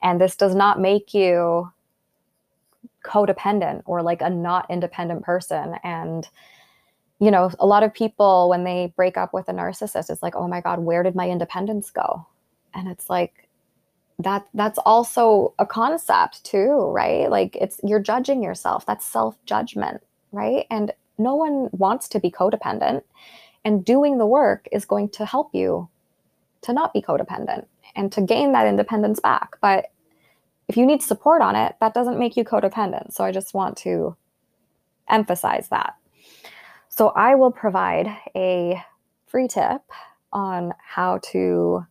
And 0.03 0.21
this 0.21 0.37
does 0.37 0.55
not 0.55 0.81
make 0.81 1.15
you 1.15 1.73
codependent 3.05 3.83
or 3.85 4.03
like 4.03 4.21
a 4.21 4.31
not 4.31 4.71
independent 4.71 5.23
person. 5.23 5.77
And, 5.85 6.29
you 7.21 7.31
know, 7.31 7.51
a 7.59 7.67
lot 7.67 7.85
of 7.85 7.95
people, 7.95 8.49
when 8.49 8.65
they 8.65 8.93
break 8.97 9.17
up 9.17 9.33
with 9.33 9.49
a 9.49 9.53
narcissist, 9.53 10.11
it's 10.11 10.23
like, 10.23 10.35
oh 10.35 10.49
my 10.49 10.61
God, 10.61 10.81
where 10.81 11.03
did 11.03 11.15
my 11.15 11.31
independence 11.31 11.91
go? 11.91 12.27
And 12.75 12.89
it's 12.89 13.09
like, 13.09 13.49
that 14.23 14.47
that's 14.55 14.79
also 14.85 15.55
a 15.59 15.67
concept 15.67 16.45
too 16.45 16.91
right? 16.93 17.31
Like 17.31 17.57
it's 17.57 17.81
you're 17.83 18.01
judging 18.01 18.43
yourself. 18.43 18.87
That's 18.87 19.07
self-judgment 19.07 20.03
right? 20.33 20.67
And 20.71 20.93
no 21.19 21.37
one 21.37 21.69
wants 21.73 22.09
to 22.09 22.21
be 22.21 22.31
codependent. 22.31 23.03
And 23.65 23.85
doing 23.85 24.19
the 24.19 24.27
work 24.27 24.67
is 24.73 24.85
going 24.85 25.11
to 25.11 25.27
help 25.27 25.55
you 25.55 25.89
to 26.63 26.73
not 26.73 26.93
be 26.93 27.03
codependent 27.03 27.67
and 27.95 28.11
to 28.13 28.23
gain 28.23 28.53
that 28.53 28.67
independence 28.67 29.21
back. 29.21 29.57
But 29.61 29.87
if 30.69 30.77
you 30.77 30.87
need 30.87 31.03
support 31.03 31.43
on 31.43 31.55
it 31.55 31.77
that 31.81 31.95
doesn't 31.95 32.19
make 32.19 32.37
you 32.37 32.45
codependent. 32.45 33.13
So 33.13 33.25
i 33.25 33.33
just 33.33 33.55
want 33.55 33.77
to 33.79 34.17
emphasize 35.09 35.69
that. 35.69 35.95
So 36.89 37.09
i 37.09 37.35
will 37.35 37.53
provide 37.53 38.09
a 38.35 38.83
free 39.27 39.49
tip 39.49 39.83
on 40.33 40.75
how 40.79 41.19
to 41.33 41.87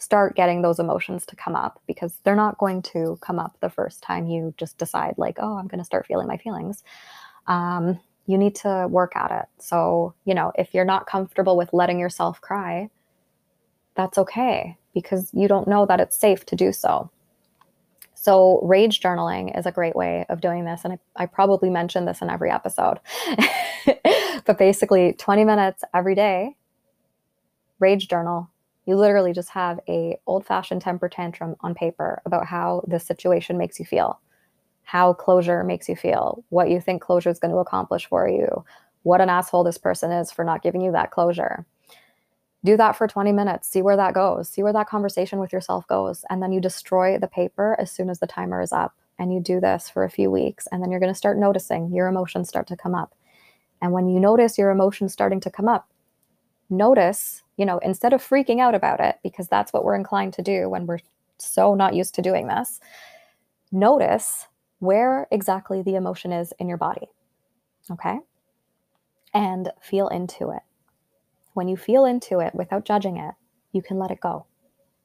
start 0.00 0.34
getting 0.34 0.62
those 0.62 0.80
emotions 0.80 1.24
to 1.26 1.36
come 1.36 1.54
up 1.54 1.80
because 1.86 2.18
they're 2.24 2.34
not 2.34 2.58
going 2.58 2.82
to 2.82 3.18
come 3.20 3.38
up 3.38 3.56
the 3.60 3.70
first 3.70 4.02
time 4.02 4.26
you 4.26 4.52
just 4.56 4.78
decide 4.78 5.14
like 5.18 5.36
oh 5.38 5.56
i'm 5.58 5.68
going 5.68 5.78
to 5.78 5.84
start 5.84 6.06
feeling 6.06 6.26
my 6.26 6.36
feelings. 6.36 6.82
Um, 7.46 8.00
you 8.26 8.38
need 8.38 8.54
to 8.56 8.86
work 8.88 9.16
at 9.16 9.30
it. 9.30 9.46
So 9.62 10.14
you 10.24 10.34
know 10.34 10.52
if 10.56 10.74
you're 10.74 10.84
not 10.84 11.06
comfortable 11.06 11.56
with 11.56 11.72
letting 11.72 11.98
yourself 11.98 12.40
cry 12.40 12.90
that's 13.94 14.18
okay 14.18 14.76
because 14.94 15.30
you 15.32 15.46
don't 15.46 15.68
know 15.68 15.84
that 15.86 16.00
it's 16.00 16.16
safe 16.16 16.46
to 16.46 16.56
do 16.56 16.72
so. 16.72 17.10
So 18.14 18.60
rage 18.62 19.00
journaling 19.00 19.58
is 19.58 19.66
a 19.66 19.72
great 19.72 19.96
way 19.96 20.26
of 20.28 20.40
doing 20.40 20.64
this 20.64 20.82
and 20.84 20.94
i, 20.94 21.22
I 21.22 21.26
probably 21.26 21.70
mentioned 21.70 22.08
this 22.08 22.22
in 22.22 22.30
every 22.30 22.50
episode. 22.50 22.98
But 24.44 24.58
basically 24.58 25.12
20 25.12 25.44
minutes 25.44 25.84
every 25.94 26.14
day 26.14 26.56
rage 27.78 28.08
journal 28.08 28.50
you 28.90 28.96
literally 28.96 29.32
just 29.32 29.50
have 29.50 29.78
a 29.88 30.18
old-fashioned 30.26 30.82
temper 30.82 31.08
tantrum 31.08 31.54
on 31.60 31.76
paper 31.76 32.20
about 32.26 32.44
how 32.44 32.82
this 32.88 33.06
situation 33.06 33.56
makes 33.56 33.78
you 33.78 33.86
feel, 33.86 34.18
how 34.82 35.12
closure 35.12 35.62
makes 35.62 35.88
you 35.88 35.94
feel, 35.94 36.42
what 36.48 36.70
you 36.70 36.80
think 36.80 37.00
closure 37.00 37.30
is 37.30 37.38
going 37.38 37.52
to 37.52 37.58
accomplish 37.58 38.08
for 38.08 38.28
you, 38.28 38.64
what 39.04 39.20
an 39.20 39.30
asshole 39.30 39.62
this 39.62 39.78
person 39.78 40.10
is 40.10 40.32
for 40.32 40.44
not 40.44 40.60
giving 40.60 40.80
you 40.80 40.90
that 40.90 41.12
closure. 41.12 41.64
Do 42.64 42.76
that 42.78 42.96
for 42.96 43.06
20 43.06 43.30
minutes, 43.30 43.68
see 43.68 43.80
where 43.80 43.96
that 43.96 44.12
goes, 44.12 44.48
see 44.48 44.64
where 44.64 44.72
that 44.72 44.88
conversation 44.88 45.38
with 45.38 45.52
yourself 45.52 45.86
goes, 45.86 46.24
and 46.28 46.42
then 46.42 46.50
you 46.50 46.60
destroy 46.60 47.16
the 47.16 47.28
paper 47.28 47.76
as 47.78 47.92
soon 47.92 48.10
as 48.10 48.18
the 48.18 48.26
timer 48.26 48.60
is 48.60 48.72
up. 48.72 48.96
And 49.20 49.32
you 49.32 49.38
do 49.38 49.60
this 49.60 49.88
for 49.88 50.02
a 50.02 50.10
few 50.10 50.32
weeks, 50.32 50.66
and 50.72 50.82
then 50.82 50.90
you're 50.90 50.98
going 50.98 51.12
to 51.12 51.16
start 51.16 51.38
noticing 51.38 51.92
your 51.92 52.08
emotions 52.08 52.48
start 52.48 52.66
to 52.66 52.76
come 52.76 52.96
up. 52.96 53.14
And 53.80 53.92
when 53.92 54.08
you 54.08 54.18
notice 54.18 54.58
your 54.58 54.70
emotions 54.70 55.12
starting 55.12 55.38
to 55.42 55.50
come 55.50 55.68
up, 55.68 55.88
notice 56.70 57.42
you 57.60 57.66
know, 57.66 57.76
instead 57.80 58.14
of 58.14 58.26
freaking 58.26 58.58
out 58.58 58.74
about 58.74 59.00
it, 59.00 59.18
because 59.22 59.46
that's 59.46 59.70
what 59.70 59.84
we're 59.84 59.94
inclined 59.94 60.32
to 60.32 60.40
do 60.40 60.70
when 60.70 60.86
we're 60.86 61.00
so 61.36 61.74
not 61.74 61.92
used 61.92 62.14
to 62.14 62.22
doing 62.22 62.48
this, 62.48 62.80
notice 63.70 64.48
where 64.78 65.28
exactly 65.30 65.82
the 65.82 65.94
emotion 65.94 66.32
is 66.32 66.54
in 66.58 66.70
your 66.70 66.78
body. 66.78 67.08
Okay. 67.90 68.18
And 69.34 69.70
feel 69.78 70.08
into 70.08 70.48
it. 70.52 70.62
When 71.52 71.68
you 71.68 71.76
feel 71.76 72.06
into 72.06 72.40
it 72.40 72.54
without 72.54 72.86
judging 72.86 73.18
it, 73.18 73.34
you 73.72 73.82
can 73.82 73.98
let 73.98 74.10
it 74.10 74.20
go. 74.20 74.46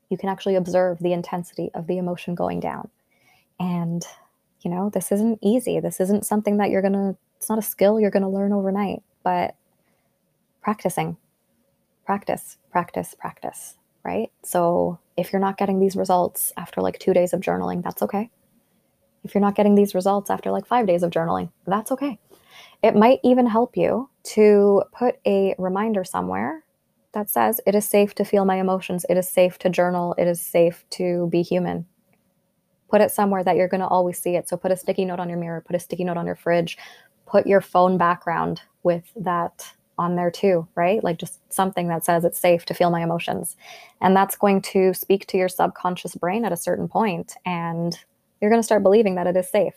You 0.09 0.17
can 0.17 0.29
actually 0.29 0.55
observe 0.55 0.99
the 0.99 1.11
intensity 1.11 1.71
of 1.73 1.87
the 1.87 1.97
emotion 1.97 2.35
going 2.35 2.61
down. 2.61 2.89
And, 3.59 4.07
you 4.61 4.71
know, 4.71 4.89
this 4.89 5.11
isn't 5.11 5.39
easy. 5.41 5.81
This 5.81 5.99
isn't 5.99 6.25
something 6.25 6.55
that 6.55 6.69
you're 6.69 6.81
going 6.81 6.93
to, 6.93 7.17
it's 7.35 7.49
not 7.49 7.59
a 7.59 7.61
skill 7.61 7.99
you're 7.99 8.11
going 8.11 8.23
to 8.23 8.29
learn 8.29 8.53
overnight, 8.53 9.03
but 9.25 9.55
practicing 10.61 11.17
practice, 12.05 12.57
practice, 12.71 13.15
practice, 13.17 13.75
right? 14.03 14.31
So 14.43 14.99
if 15.17 15.33
you're 15.33 15.39
not 15.39 15.57
getting 15.57 15.79
these 15.79 15.95
results 15.95 16.53
after 16.57 16.81
like 16.81 16.99
two 16.99 17.13
days 17.13 17.33
of 17.33 17.41
journaling, 17.41 17.83
that's 17.83 18.01
okay. 18.03 18.29
If 19.23 19.33
you're 19.33 19.41
not 19.41 19.55
getting 19.55 19.75
these 19.75 19.95
results 19.95 20.29
after 20.29 20.51
like 20.51 20.67
five 20.67 20.85
days 20.85 21.01
of 21.01 21.09
journaling, 21.11 21.49
that's 21.65 21.91
okay. 21.91 22.19
It 22.83 22.95
might 22.95 23.19
even 23.23 23.47
help 23.47 23.75
you 23.75 24.09
to 24.35 24.83
put 24.91 25.15
a 25.25 25.55
reminder 25.57 26.03
somewhere 26.03 26.63
that 27.13 27.29
says 27.29 27.59
it 27.65 27.73
is 27.73 27.87
safe 27.87 28.13
to 28.15 28.25
feel 28.25 28.45
my 28.45 28.57
emotions, 28.57 29.05
it 29.09 29.17
is 29.17 29.27
safe 29.27 29.57
to 29.59 29.69
journal, 29.69 30.13
it 30.17 30.27
is 30.27 30.41
safe 30.41 30.85
to 30.91 31.27
be 31.31 31.41
human. 31.41 31.87
Put 32.89 33.01
it 33.01 33.09
somewhere 33.09 33.43
that 33.43 33.55
you're 33.55 33.67
going 33.67 33.81
to 33.81 33.87
always 33.87 34.19
see 34.19 34.35
it. 34.35 34.47
So 34.47 34.57
put 34.57 34.71
a 34.71 34.77
sticky 34.77 35.05
note 35.05 35.19
on 35.19 35.29
your 35.29 35.39
mirror, 35.39 35.63
put 35.65 35.75
a 35.75 35.79
sticky 35.79 36.03
note 36.03 36.17
on 36.17 36.27
your 36.27 36.35
fridge, 36.35 36.77
put 37.25 37.47
your 37.47 37.61
phone 37.61 37.97
background 37.97 38.61
with 38.83 39.05
that 39.15 39.73
on 39.97 40.15
there 40.15 40.31
too, 40.31 40.67
right? 40.75 41.03
Like 41.03 41.17
just 41.17 41.39
something 41.51 41.87
that 41.87 42.03
says 42.03 42.25
it's 42.25 42.39
safe 42.39 42.65
to 42.65 42.73
feel 42.73 42.89
my 42.89 43.01
emotions. 43.01 43.55
And 44.01 44.15
that's 44.15 44.35
going 44.35 44.61
to 44.63 44.93
speak 44.93 45.27
to 45.27 45.37
your 45.37 45.49
subconscious 45.49 46.15
brain 46.15 46.45
at 46.45 46.51
a 46.51 46.57
certain 46.57 46.87
point 46.87 47.35
and 47.45 47.97
you're 48.41 48.51
going 48.51 48.61
to 48.61 48.65
start 48.65 48.83
believing 48.83 49.15
that 49.15 49.27
it 49.27 49.37
is 49.37 49.49
safe. 49.49 49.73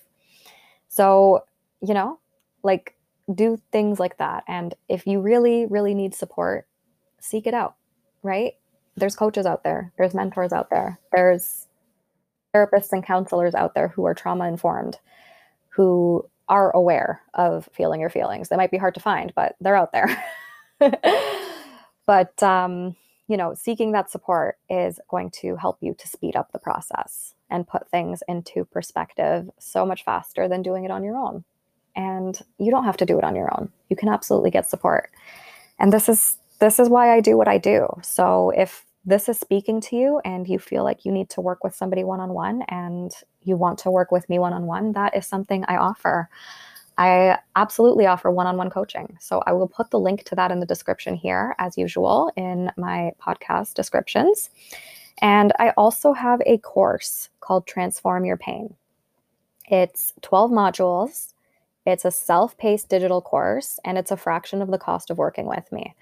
So, 0.88 1.44
you 1.80 1.94
know, 1.94 2.18
like 2.62 2.96
do 3.32 3.60
things 3.72 4.00
like 4.00 4.18
that. 4.18 4.44
And 4.48 4.74
if 4.88 5.06
you 5.06 5.20
really, 5.20 5.66
really 5.66 5.94
need 5.94 6.14
support, 6.14 6.66
seek 7.20 7.46
it 7.46 7.54
out, 7.54 7.76
right? 8.22 8.54
There's 8.96 9.16
coaches 9.16 9.46
out 9.46 9.62
there, 9.62 9.92
there's 9.96 10.14
mentors 10.14 10.52
out 10.52 10.70
there, 10.70 10.98
there's 11.12 11.66
therapists 12.54 12.92
and 12.92 13.04
counselors 13.04 13.54
out 13.54 13.74
there 13.74 13.88
who 13.88 14.04
are 14.06 14.14
trauma 14.14 14.48
informed, 14.48 14.98
who 15.68 16.28
are 16.48 16.70
aware 16.70 17.22
of 17.34 17.68
feeling 17.72 18.00
your 18.00 18.10
feelings. 18.10 18.48
They 18.48 18.56
might 18.56 18.70
be 18.70 18.78
hard 18.78 18.94
to 18.94 19.00
find, 19.00 19.32
but 19.34 19.56
they're 19.60 19.76
out 19.76 19.92
there. 19.92 20.24
but, 22.06 22.42
um, 22.42 22.96
you 23.28 23.36
know, 23.36 23.54
seeking 23.54 23.92
that 23.92 24.10
support 24.10 24.56
is 24.70 24.98
going 25.08 25.30
to 25.30 25.56
help 25.56 25.78
you 25.80 25.94
to 25.94 26.08
speed 26.08 26.36
up 26.36 26.52
the 26.52 26.58
process 26.58 27.34
and 27.50 27.68
put 27.68 27.90
things 27.90 28.22
into 28.26 28.64
perspective 28.64 29.50
so 29.58 29.84
much 29.84 30.04
faster 30.04 30.48
than 30.48 30.62
doing 30.62 30.84
it 30.84 30.90
on 30.90 31.04
your 31.04 31.16
own. 31.16 31.44
And 31.94 32.40
you 32.58 32.70
don't 32.70 32.84
have 32.84 32.96
to 32.98 33.06
do 33.06 33.18
it 33.18 33.24
on 33.24 33.34
your 33.34 33.50
own. 33.58 33.70
You 33.88 33.96
can 33.96 34.08
absolutely 34.08 34.50
get 34.50 34.68
support. 34.68 35.10
And 35.78 35.92
this 35.92 36.08
is 36.08 36.38
this 36.60 36.80
is 36.80 36.88
why 36.88 37.14
I 37.14 37.20
do 37.20 37.36
what 37.36 37.48
I 37.48 37.58
do. 37.58 37.86
So 38.02 38.50
if 38.50 38.84
this 39.08 39.26
is 39.26 39.40
speaking 39.40 39.80
to 39.80 39.96
you 39.96 40.20
and 40.26 40.46
you 40.46 40.58
feel 40.58 40.84
like 40.84 41.06
you 41.06 41.10
need 41.10 41.30
to 41.30 41.40
work 41.40 41.64
with 41.64 41.74
somebody 41.74 42.04
one 42.04 42.20
on 42.20 42.34
one 42.34 42.62
and 42.68 43.10
you 43.42 43.56
want 43.56 43.78
to 43.78 43.90
work 43.90 44.12
with 44.12 44.28
me 44.28 44.38
one 44.38 44.52
on 44.52 44.66
one, 44.66 44.92
that 44.92 45.16
is 45.16 45.26
something 45.26 45.64
I 45.66 45.78
offer. 45.78 46.28
I 46.98 47.38
absolutely 47.56 48.04
offer 48.04 48.30
one 48.30 48.46
on 48.46 48.58
one 48.58 48.68
coaching. 48.68 49.16
So 49.18 49.42
I 49.46 49.52
will 49.52 49.66
put 49.66 49.90
the 49.90 49.98
link 49.98 50.24
to 50.24 50.34
that 50.34 50.50
in 50.50 50.60
the 50.60 50.66
description 50.66 51.14
here, 51.14 51.54
as 51.58 51.78
usual, 51.78 52.30
in 52.36 52.70
my 52.76 53.12
podcast 53.18 53.72
descriptions. 53.72 54.50
And 55.22 55.54
I 55.58 55.70
also 55.70 56.12
have 56.12 56.42
a 56.44 56.58
course 56.58 57.30
called 57.40 57.66
Transform 57.66 58.26
Your 58.26 58.36
Pain. 58.36 58.74
It's 59.70 60.12
12 60.20 60.50
modules, 60.50 61.32
it's 61.86 62.04
a 62.04 62.10
self 62.10 62.58
paced 62.58 62.90
digital 62.90 63.22
course, 63.22 63.80
and 63.86 63.96
it's 63.96 64.10
a 64.10 64.16
fraction 64.18 64.60
of 64.60 64.70
the 64.70 64.76
cost 64.76 65.08
of 65.08 65.16
working 65.16 65.46
with 65.46 65.72
me. 65.72 65.94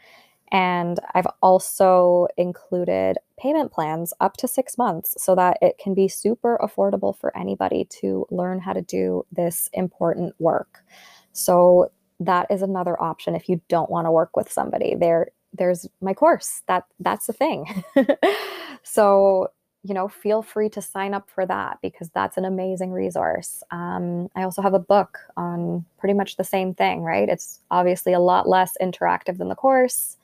And 0.52 0.98
I've 1.14 1.26
also 1.42 2.28
included 2.36 3.18
payment 3.38 3.72
plans 3.72 4.12
up 4.20 4.36
to 4.38 4.48
six 4.48 4.78
months 4.78 5.14
so 5.22 5.34
that 5.34 5.58
it 5.60 5.78
can 5.78 5.94
be 5.94 6.08
super 6.08 6.58
affordable 6.62 7.16
for 7.16 7.36
anybody 7.36 7.86
to 8.00 8.26
learn 8.30 8.60
how 8.60 8.72
to 8.72 8.82
do 8.82 9.26
this 9.32 9.68
important 9.72 10.34
work. 10.38 10.84
So 11.32 11.90
that 12.20 12.46
is 12.50 12.62
another 12.62 13.00
option 13.02 13.34
if 13.34 13.48
you 13.48 13.60
don't 13.68 13.90
want 13.90 14.06
to 14.06 14.12
work 14.12 14.36
with 14.36 14.50
somebody. 14.50 14.94
There 14.94 15.28
there's 15.52 15.88
my 16.00 16.14
course. 16.14 16.62
That 16.68 16.84
that's 17.00 17.26
the 17.26 17.32
thing. 17.32 17.84
so 18.82 19.48
you 19.82 19.94
know, 19.94 20.08
feel 20.08 20.42
free 20.42 20.68
to 20.68 20.82
sign 20.82 21.14
up 21.14 21.30
for 21.30 21.46
that 21.46 21.78
because 21.80 22.10
that's 22.10 22.36
an 22.36 22.44
amazing 22.44 22.90
resource. 22.90 23.62
Um, 23.70 24.28
I 24.34 24.42
also 24.42 24.60
have 24.60 24.74
a 24.74 24.80
book 24.80 25.20
on 25.36 25.84
pretty 25.98 26.12
much 26.12 26.36
the 26.36 26.42
same 26.42 26.74
thing, 26.74 27.02
right? 27.02 27.28
It's 27.28 27.60
obviously 27.70 28.12
a 28.12 28.18
lot 28.18 28.48
less 28.48 28.76
interactive 28.82 29.38
than 29.38 29.48
the 29.48 29.54
course 29.54 30.16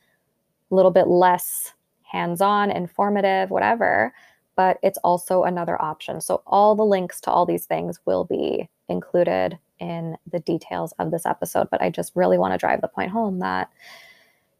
a 0.72 0.74
little 0.74 0.90
bit 0.90 1.06
less 1.06 1.72
hands 2.02 2.40
on, 2.40 2.70
informative, 2.70 3.50
whatever, 3.50 4.12
but 4.56 4.78
it's 4.82 4.98
also 4.98 5.44
another 5.44 5.80
option. 5.80 6.20
So, 6.20 6.42
all 6.46 6.74
the 6.74 6.84
links 6.84 7.20
to 7.22 7.30
all 7.30 7.46
these 7.46 7.66
things 7.66 8.00
will 8.04 8.24
be 8.24 8.68
included 8.88 9.58
in 9.78 10.16
the 10.30 10.40
details 10.40 10.92
of 10.98 11.10
this 11.10 11.26
episode. 11.26 11.68
But 11.70 11.82
I 11.82 11.90
just 11.90 12.12
really 12.14 12.38
want 12.38 12.54
to 12.54 12.58
drive 12.58 12.80
the 12.80 12.88
point 12.88 13.10
home 13.10 13.38
that 13.40 13.70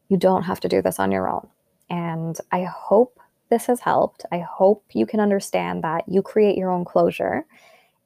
you 0.09 0.17
don't 0.17 0.43
have 0.43 0.59
to 0.61 0.69
do 0.69 0.81
this 0.81 0.99
on 0.99 1.11
your 1.11 1.29
own. 1.29 1.47
And 1.89 2.39
I 2.51 2.63
hope 2.63 3.19
this 3.49 3.67
has 3.67 3.79
helped. 3.79 4.25
I 4.31 4.39
hope 4.39 4.83
you 4.93 5.05
can 5.05 5.19
understand 5.19 5.83
that 5.83 6.03
you 6.07 6.21
create 6.21 6.57
your 6.57 6.71
own 6.71 6.85
closure. 6.85 7.45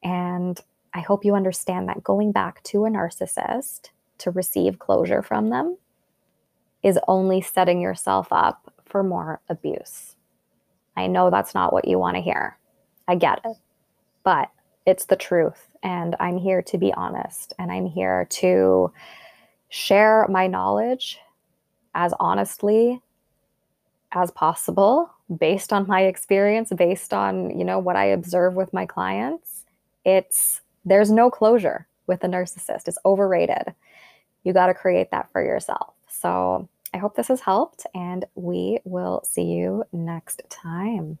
And 0.02 0.60
I 0.94 1.00
hope 1.00 1.24
you 1.24 1.34
understand 1.34 1.88
that 1.88 2.04
going 2.04 2.32
back 2.32 2.62
to 2.64 2.84
a 2.84 2.90
narcissist 2.90 3.90
to 4.18 4.30
receive 4.30 4.78
closure 4.78 5.22
from 5.22 5.50
them 5.50 5.76
is 6.82 6.98
only 7.08 7.40
setting 7.40 7.80
yourself 7.80 8.28
up 8.30 8.72
for 8.84 9.02
more 9.02 9.40
abuse. 9.48 10.14
I 10.96 11.06
know 11.06 11.30
that's 11.30 11.54
not 11.54 11.72
what 11.72 11.86
you 11.86 11.98
want 11.98 12.16
to 12.16 12.22
hear. 12.22 12.56
I 13.06 13.14
get 13.14 13.40
it. 13.44 13.56
But 14.24 14.50
it's 14.86 15.06
the 15.06 15.16
truth. 15.16 15.68
And 15.82 16.16
I'm 16.18 16.38
here 16.38 16.62
to 16.62 16.78
be 16.78 16.92
honest. 16.92 17.52
And 17.58 17.70
I'm 17.70 17.86
here 17.86 18.26
to 18.30 18.92
share 19.68 20.26
my 20.28 20.46
knowledge 20.46 21.18
as 21.94 22.14
honestly 22.18 23.00
as 24.12 24.30
possible 24.30 25.10
based 25.38 25.72
on 25.72 25.86
my 25.86 26.02
experience, 26.02 26.72
based 26.74 27.12
on, 27.12 27.58
you 27.58 27.64
know, 27.64 27.78
what 27.78 27.96
I 27.96 28.06
observe 28.06 28.54
with 28.54 28.72
my 28.72 28.86
clients. 28.86 29.64
It's 30.04 30.62
there's 30.84 31.10
no 31.10 31.30
closure 31.30 31.86
with 32.06 32.24
a 32.24 32.28
narcissist. 32.28 32.88
It's 32.88 32.98
overrated. 33.04 33.74
You 34.42 34.52
got 34.52 34.66
to 34.66 34.74
create 34.74 35.10
that 35.10 35.30
for 35.30 35.44
yourself. 35.44 35.92
So 36.20 36.68
I 36.92 36.98
hope 36.98 37.14
this 37.14 37.28
has 37.28 37.40
helped, 37.42 37.86
and 37.94 38.24
we 38.34 38.80
will 38.84 39.22
see 39.24 39.44
you 39.44 39.84
next 39.92 40.42
time. 40.48 41.18